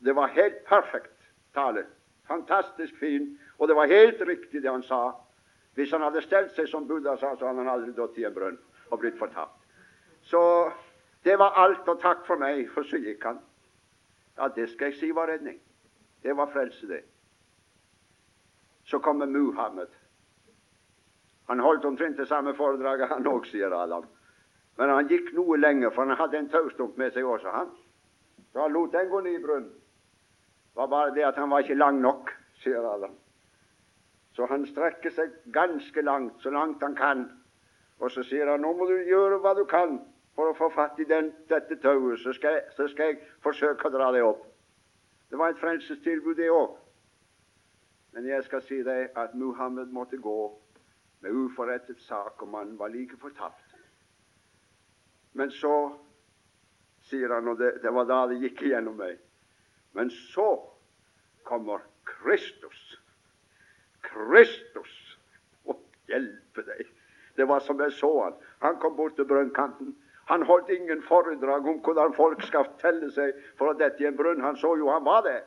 Det 0.00 0.14
var 0.16 0.32
helt 0.34 0.64
perfekt 0.64 1.16
tale. 1.54 1.84
Fantastisk 2.28 2.96
fin. 2.96 3.38
Og 3.60 3.68
det 3.68 3.76
var 3.76 3.92
helt 3.92 4.20
riktig 4.24 4.62
det 4.62 4.72
han 4.72 4.82
sa. 4.82 5.12
Hvis 5.76 5.92
han 5.92 6.02
hadde 6.02 6.22
stelt 6.24 6.54
seg 6.56 6.68
som 6.68 6.88
Buddha 6.88 7.16
sa, 7.20 7.34
så 7.36 7.46
hadde 7.46 7.60
han 7.60 7.68
aldri 7.68 7.92
dødd 7.92 8.18
i 8.18 8.24
en 8.26 8.34
brønn 8.34 8.58
og 8.90 8.98
blitt 9.02 9.18
fortapt. 9.20 9.60
Så 10.26 10.40
det 11.24 11.36
var 11.38 11.58
alt, 11.60 11.88
og 11.88 12.00
takk 12.00 12.24
for 12.26 12.40
meg. 12.40 12.64
For 12.74 12.88
så 12.88 12.98
gikk 13.00 13.24
han. 13.28 13.40
Ja, 14.38 14.48
det 14.48 14.70
skal 14.72 14.90
jeg 14.90 14.98
si 14.98 15.10
var 15.12 15.28
redning. 15.28 15.60
Det 16.22 16.36
var 16.36 16.48
frelse, 16.52 16.88
det. 16.88 17.02
Så 18.88 18.98
kommer 18.98 19.26
Muhammed. 19.26 19.92
Han 21.50 21.60
holdt 21.60 21.84
omtrent 21.84 22.16
det 22.16 22.28
samme 22.28 22.54
foredraget, 22.56 23.08
han 23.08 23.26
òg, 23.26 23.46
sier 23.50 23.74
Adam. 23.74 24.06
Men 24.78 24.88
han 24.94 25.08
gikk 25.10 25.32
noe 25.36 25.58
lenger, 25.58 25.90
for 25.92 26.08
han 26.08 26.16
hadde 26.16 26.38
en 26.38 26.48
taustump 26.48 26.96
med 26.96 27.12
seg 27.12 27.26
også, 27.26 27.52
han. 27.52 27.72
Så 28.52 28.62
han 28.62 28.72
lot 28.72 28.92
den 28.92 29.10
gå 29.10 29.20
ned 29.20 29.36
i 29.36 29.42
brunnen. 29.42 29.72
Det 30.70 30.78
var 30.78 30.88
bare 30.88 31.14
det 31.14 31.26
at 31.26 31.36
han 31.36 31.50
var 31.50 31.64
ikke 31.64 31.76
lang 31.76 32.00
nok, 32.00 32.30
sier 32.62 32.86
Adam. 32.86 33.19
Så 34.40 34.46
han 34.48 34.62
strekker 34.64 35.12
seg 35.12 35.32
ganske 35.52 36.00
langt, 36.00 36.38
så 36.40 36.48
langt 36.50 36.80
han 36.80 36.94
kan. 36.96 37.26
Og 38.00 38.08
så 38.08 38.22
sier 38.24 38.48
han 38.48 38.62
nå 38.64 38.70
må 38.72 38.86
du 38.88 38.94
gjøre 39.04 39.36
hva 39.44 39.50
du 39.58 39.66
kan 39.68 39.98
for 40.32 40.48
å 40.48 40.54
få 40.56 40.70
fatt 40.72 40.96
i 40.96 41.04
den, 41.04 41.26
dette 41.50 41.76
tauet, 41.82 42.22
så, 42.22 42.32
så, 42.32 42.86
skal 42.88 43.10
jeg 43.10 43.18
forsøke 43.44 43.90
å 43.90 43.92
dra 43.92 44.06
det 44.14 44.22
opp. 44.24 44.46
Det 45.28 45.36
var 45.36 45.52
et 45.52 45.60
frelsestilbud, 45.60 46.38
det 46.38 46.48
òg. 46.54 46.78
Men 48.16 48.30
jeg 48.30 48.46
skal 48.46 48.64
si 48.64 48.78
deg 48.86 49.12
at 49.20 49.34
Muhammed 49.36 49.92
måtte 49.92 50.16
gå 50.16 50.38
med 51.20 51.36
uforrettet 51.36 52.00
sak, 52.06 52.40
og 52.40 52.48
mannen 52.48 52.80
var 52.80 52.96
like 52.96 53.20
fortapt. 53.20 53.76
Men 55.36 55.52
så 55.52 55.74
sier 57.10 57.36
han, 57.36 57.52
og 57.52 57.60
det, 57.60 57.74
det 57.84 57.92
var 57.92 58.08
da 58.08 58.22
det 58.32 58.40
gikk 58.40 58.64
igjennom 58.70 58.96
meg 58.96 59.20
Men 59.92 60.08
så 60.32 60.48
kommer 61.44 61.84
Kristus. 62.08 62.89
Kristus! 64.12 64.92
Å 65.64 65.76
hjelpe 66.10 66.66
deg! 66.66 66.86
Det 67.36 67.46
var 67.48 67.62
som 67.64 67.80
jeg 67.80 67.94
så 67.96 68.10
han. 68.24 68.38
Han 68.60 68.78
kom 68.82 68.96
bort 68.96 69.16
til 69.16 69.28
brønnkanten. 69.28 69.94
Han 70.30 70.42
holdt 70.46 70.68
ingen 70.70 71.02
foredrag 71.02 71.66
om 71.66 71.80
hvordan 71.82 72.14
folk 72.14 72.42
skal 72.46 72.68
telle 72.82 73.08
seg 73.14 73.38
for 73.58 73.70
å 73.70 73.78
dette 73.78 74.04
i 74.04 74.06
en 74.06 74.18
brønn. 74.18 74.42
Han 74.44 74.58
så 74.60 74.76
jo 74.78 74.90
han 74.92 75.06
var 75.06 75.24
der. 75.26 75.46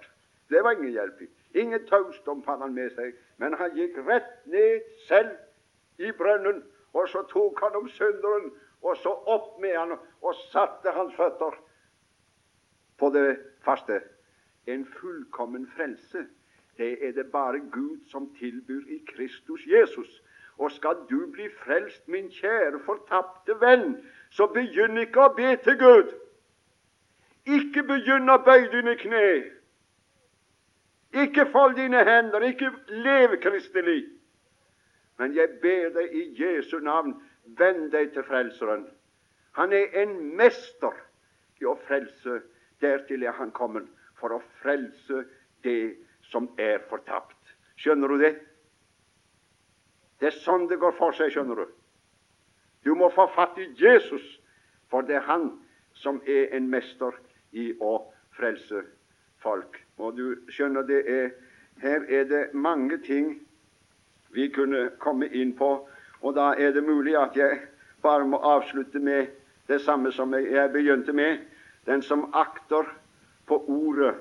Det 0.51 0.63
var 0.63 0.75
ingen 0.75 0.91
hjelp 0.91 1.21
i. 1.23 1.29
Ingen 1.53 1.85
taustump 1.87 2.47
hadde 2.49 2.65
han 2.65 2.73
med 2.73 2.91
seg, 2.97 3.13
men 3.37 3.53
han 3.59 3.75
gikk 3.77 3.99
rett 4.07 4.31
ned 4.49 4.81
selv 5.07 6.01
i 6.01 6.11
brønnen, 6.17 6.63
og 6.97 7.07
så 7.09 7.21
tok 7.29 7.61
han 7.61 7.77
om 7.77 7.87
synderen, 7.93 8.49
og 8.83 8.97
så 8.99 9.13
opp 9.29 9.59
med 9.61 9.77
han 9.77 9.93
og 9.95 10.35
satte 10.49 10.91
hans 10.91 11.13
føtter 11.15 11.55
på 12.99 13.09
det 13.13 13.37
faste. 13.65 14.01
En 14.67 14.85
fullkommen 14.97 15.67
frelse, 15.75 16.25
det 16.77 17.07
er 17.07 17.11
det 17.11 17.31
bare 17.31 17.59
Gud 17.71 17.99
som 18.11 18.35
tilbyr 18.39 18.81
i 18.87 19.01
Kristus 19.07 19.61
Jesus. 19.67 20.21
Og 20.57 20.71
skal 20.71 20.95
du 21.09 21.31
bli 21.31 21.49
frelst, 21.63 22.07
min 22.07 22.29
kjære 22.29 22.79
fortapte 22.85 23.55
venn, 23.61 23.97
så 24.29 24.47
begynn 24.47 24.97
ikke 24.97 25.25
å 25.25 25.33
be 25.37 25.55
til 25.65 25.77
Gud. 25.81 26.11
Ikke 27.45 27.83
begynn 27.83 28.29
å 28.29 28.37
bøye 28.45 28.69
dine 28.71 28.95
kne. 28.97 29.27
Ikke 31.23 31.45
fold 31.51 31.75
dine 31.77 32.03
hender, 32.05 32.41
ikke 32.41 32.71
lev 32.87 33.37
kristelig. 33.41 34.05
Men 35.17 35.35
jeg 35.35 35.49
ber 35.61 35.89
deg 35.93 36.13
i 36.13 36.23
Jesu 36.37 36.79
navn, 36.79 37.13
venn 37.57 37.89
deg 37.93 38.13
til 38.13 38.25
Frelseren. 38.25 38.87
Han 39.53 39.73
er 39.73 39.93
en 40.01 40.15
mester 40.37 40.95
i 41.61 41.67
å 41.69 41.75
frelse. 41.87 42.41
Dertil 42.81 43.23
er 43.23 43.35
han 43.37 43.51
kommet 43.55 43.85
for 44.19 44.33
å 44.33 44.41
frelse 44.61 45.25
det 45.63 45.93
som 46.33 46.49
er 46.57 46.81
fortapt. 46.89 47.37
Skjønner 47.77 48.09
du 48.09 48.17
det? 48.21 48.33
Det 50.19 50.31
er 50.31 50.41
sånn 50.41 50.65
det 50.69 50.79
går 50.81 50.95
for 50.97 51.13
seg, 51.15 51.33
skjønner 51.33 51.61
du. 51.61 51.65
Du 52.83 52.93
må 52.97 53.09
få 53.13 53.27
fatt 53.35 53.57
i 53.61 53.69
Jesus, 53.79 54.23
for 54.91 55.05
det 55.05 55.19
er 55.19 55.27
han 55.29 55.49
som 55.99 56.19
er 56.27 56.51
en 56.57 56.67
mester 56.71 57.15
i 57.53 57.69
å 57.79 57.95
frelse 58.37 58.81
folk. 59.43 59.77
Og 60.01 60.17
du 60.17 60.25
skjønner, 60.51 60.85
det 60.87 61.03
er, 61.09 61.29
her 61.83 62.07
er 62.09 62.25
det 62.29 62.43
mange 62.53 62.97
ting 63.05 63.35
vi 64.33 64.49
kunne 64.49 64.89
komme 65.03 65.29
inn 65.29 65.53
på. 65.57 65.75
Og 66.23 66.35
da 66.35 66.53
er 66.57 66.73
det 66.73 66.83
mulig 66.87 67.15
at 67.19 67.37
jeg 67.37 67.61
bare 68.03 68.25
må 68.27 68.39
avslutte 68.39 68.99
med 68.99 69.31
det 69.67 69.79
samme 69.83 70.11
som 70.11 70.33
jeg 70.33 70.71
begynte 70.73 71.13
med. 71.13 71.43
Den 71.85 72.01
som 72.01 72.29
akter 72.33 72.87
på 73.47 73.59
Ordet. 73.67 74.15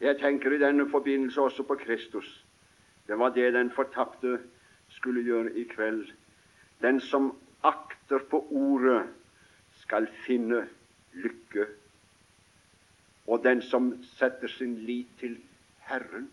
Jeg 0.00 0.18
tenker 0.20 0.52
i 0.52 0.58
denne 0.58 0.88
forbindelse 0.90 1.40
også 1.40 1.62
på 1.62 1.74
Kristus. 1.74 2.44
Det 3.06 3.18
var 3.18 3.28
det 3.28 3.52
den 3.54 3.70
fortapte 3.70 4.38
skulle 4.88 5.22
gjøre 5.22 5.52
i 5.54 5.64
kveld. 5.64 6.06
Den 6.82 7.00
som 7.00 7.34
akter 7.62 8.18
på 8.30 8.46
Ordet, 8.50 9.06
skal 9.84 10.06
finne 10.26 10.68
lykke. 11.12 11.66
Og 13.26 13.44
den 13.44 13.62
som 13.62 13.90
setter 14.16 14.48
sin 14.48 14.76
lit 14.86 15.08
til 15.20 15.36
Herren, 15.78 16.30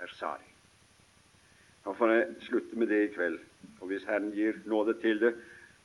er 0.00 0.06
salig. 0.16 0.48
Nå 1.84 1.92
får 1.92 2.12
jeg 2.12 2.26
slutte 2.40 2.78
med 2.78 2.88
det 2.88 3.02
i 3.04 3.12
kveld. 3.14 3.38
Og 3.80 3.86
hvis 3.86 4.04
Herren 4.08 4.32
gir 4.32 4.60
nåde 4.64 4.94
til 5.00 5.20
det, 5.20 5.34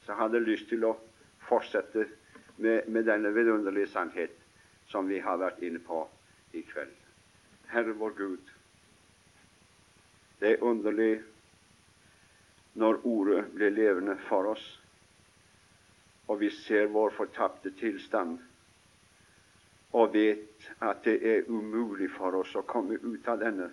så 0.06 0.14
hadde 0.14 0.40
jeg 0.40 0.48
lyst 0.48 0.70
til 0.70 0.86
å 0.88 0.96
fortsette 1.50 2.08
med, 2.58 2.88
med 2.88 3.04
denne 3.04 3.34
vidunderlige 3.36 3.92
sannhet 3.92 4.36
som 4.88 5.10
vi 5.10 5.20
har 5.20 5.40
vært 5.42 5.64
inne 5.66 5.82
på 5.84 6.06
i 6.56 6.64
kveld. 6.66 6.96
Herre 7.72 7.94
vår 8.00 8.16
Gud, 8.18 8.52
det 10.40 10.52
er 10.54 10.64
underlig 10.64 11.22
når 12.76 13.00
Ordet 13.08 13.46
blir 13.56 13.72
levende 13.72 14.18
for 14.28 14.52
oss, 14.52 14.66
og 16.28 16.40
vi 16.42 16.50
ser 16.50 16.92
vår 16.92 17.14
fortapte 17.16 17.72
tilstand 17.80 18.38
og 19.96 20.14
vet 20.14 20.70
at 20.84 21.06
det 21.06 21.20
er 21.24 21.48
umulig 21.48 22.10
for 22.18 22.36
oss 22.42 22.56
å 22.60 22.66
komme 22.68 22.98
ut 23.00 23.28
av 23.32 23.40
denne 23.40 23.70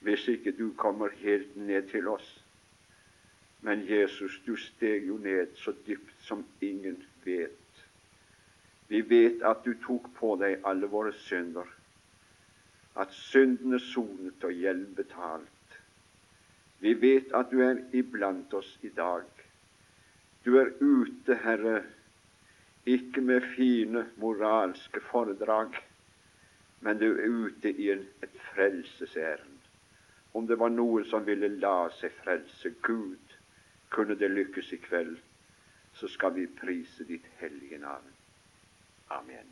hvis 0.00 0.28
ikke 0.32 0.52
du 0.56 0.70
kommer 0.80 1.12
helt 1.20 1.56
ned 1.56 1.90
til 1.90 2.06
oss. 2.08 2.28
Men 3.60 3.82
Jesus, 3.84 4.38
du 4.46 4.54
steg 4.56 5.04
jo 5.04 5.18
ned 5.20 5.52
så 5.60 5.74
dypt 5.86 6.14
som 6.24 6.44
ingen 6.64 6.96
vet. 7.24 7.59
Vi 8.90 9.00
vet 9.06 9.42
at 9.46 9.62
du 9.64 9.74
tok 9.84 10.08
på 10.16 10.34
deg 10.40 10.64
alle 10.66 10.88
våre 10.90 11.12
synder, 11.26 11.68
at 12.98 13.12
syndene 13.14 13.78
sonet 13.80 14.42
og 14.44 14.56
gjeld 14.56 14.88
betalt. 14.96 15.76
Vi 16.82 16.96
vet 16.98 17.30
at 17.36 17.52
du 17.52 17.62
er 17.62 17.84
iblant 17.94 18.54
oss 18.58 18.72
i 18.82 18.90
dag. 18.96 19.28
Du 20.42 20.56
er 20.58 20.72
ute, 20.80 21.36
Herre, 21.44 21.84
ikke 22.88 23.22
med 23.22 23.46
fine 23.54 24.08
moralske 24.18 25.02
foredrag, 25.10 25.76
men 26.80 26.98
du 26.98 27.10
er 27.12 27.28
ute 27.28 27.70
i 27.70 27.90
en, 27.92 28.06
et 28.24 28.36
frelsesærend 28.50 29.60
om 30.32 30.46
det 30.46 30.58
var 30.58 30.70
noen 30.70 31.04
som 31.10 31.24
ville 31.26 31.48
la 31.62 31.90
seg 31.98 32.14
frelse 32.22 32.70
Gud, 32.86 33.34
kunne 33.90 34.14
det 34.18 34.30
lykkes 34.30 34.72
i 34.76 34.78
kveld, 34.82 35.16
så 35.98 36.08
skal 36.08 36.36
vi 36.36 36.46
prise 36.60 37.04
ditt 37.08 37.26
hellige 37.40 37.80
navn. 37.82 38.19
Amen. 39.10 39.46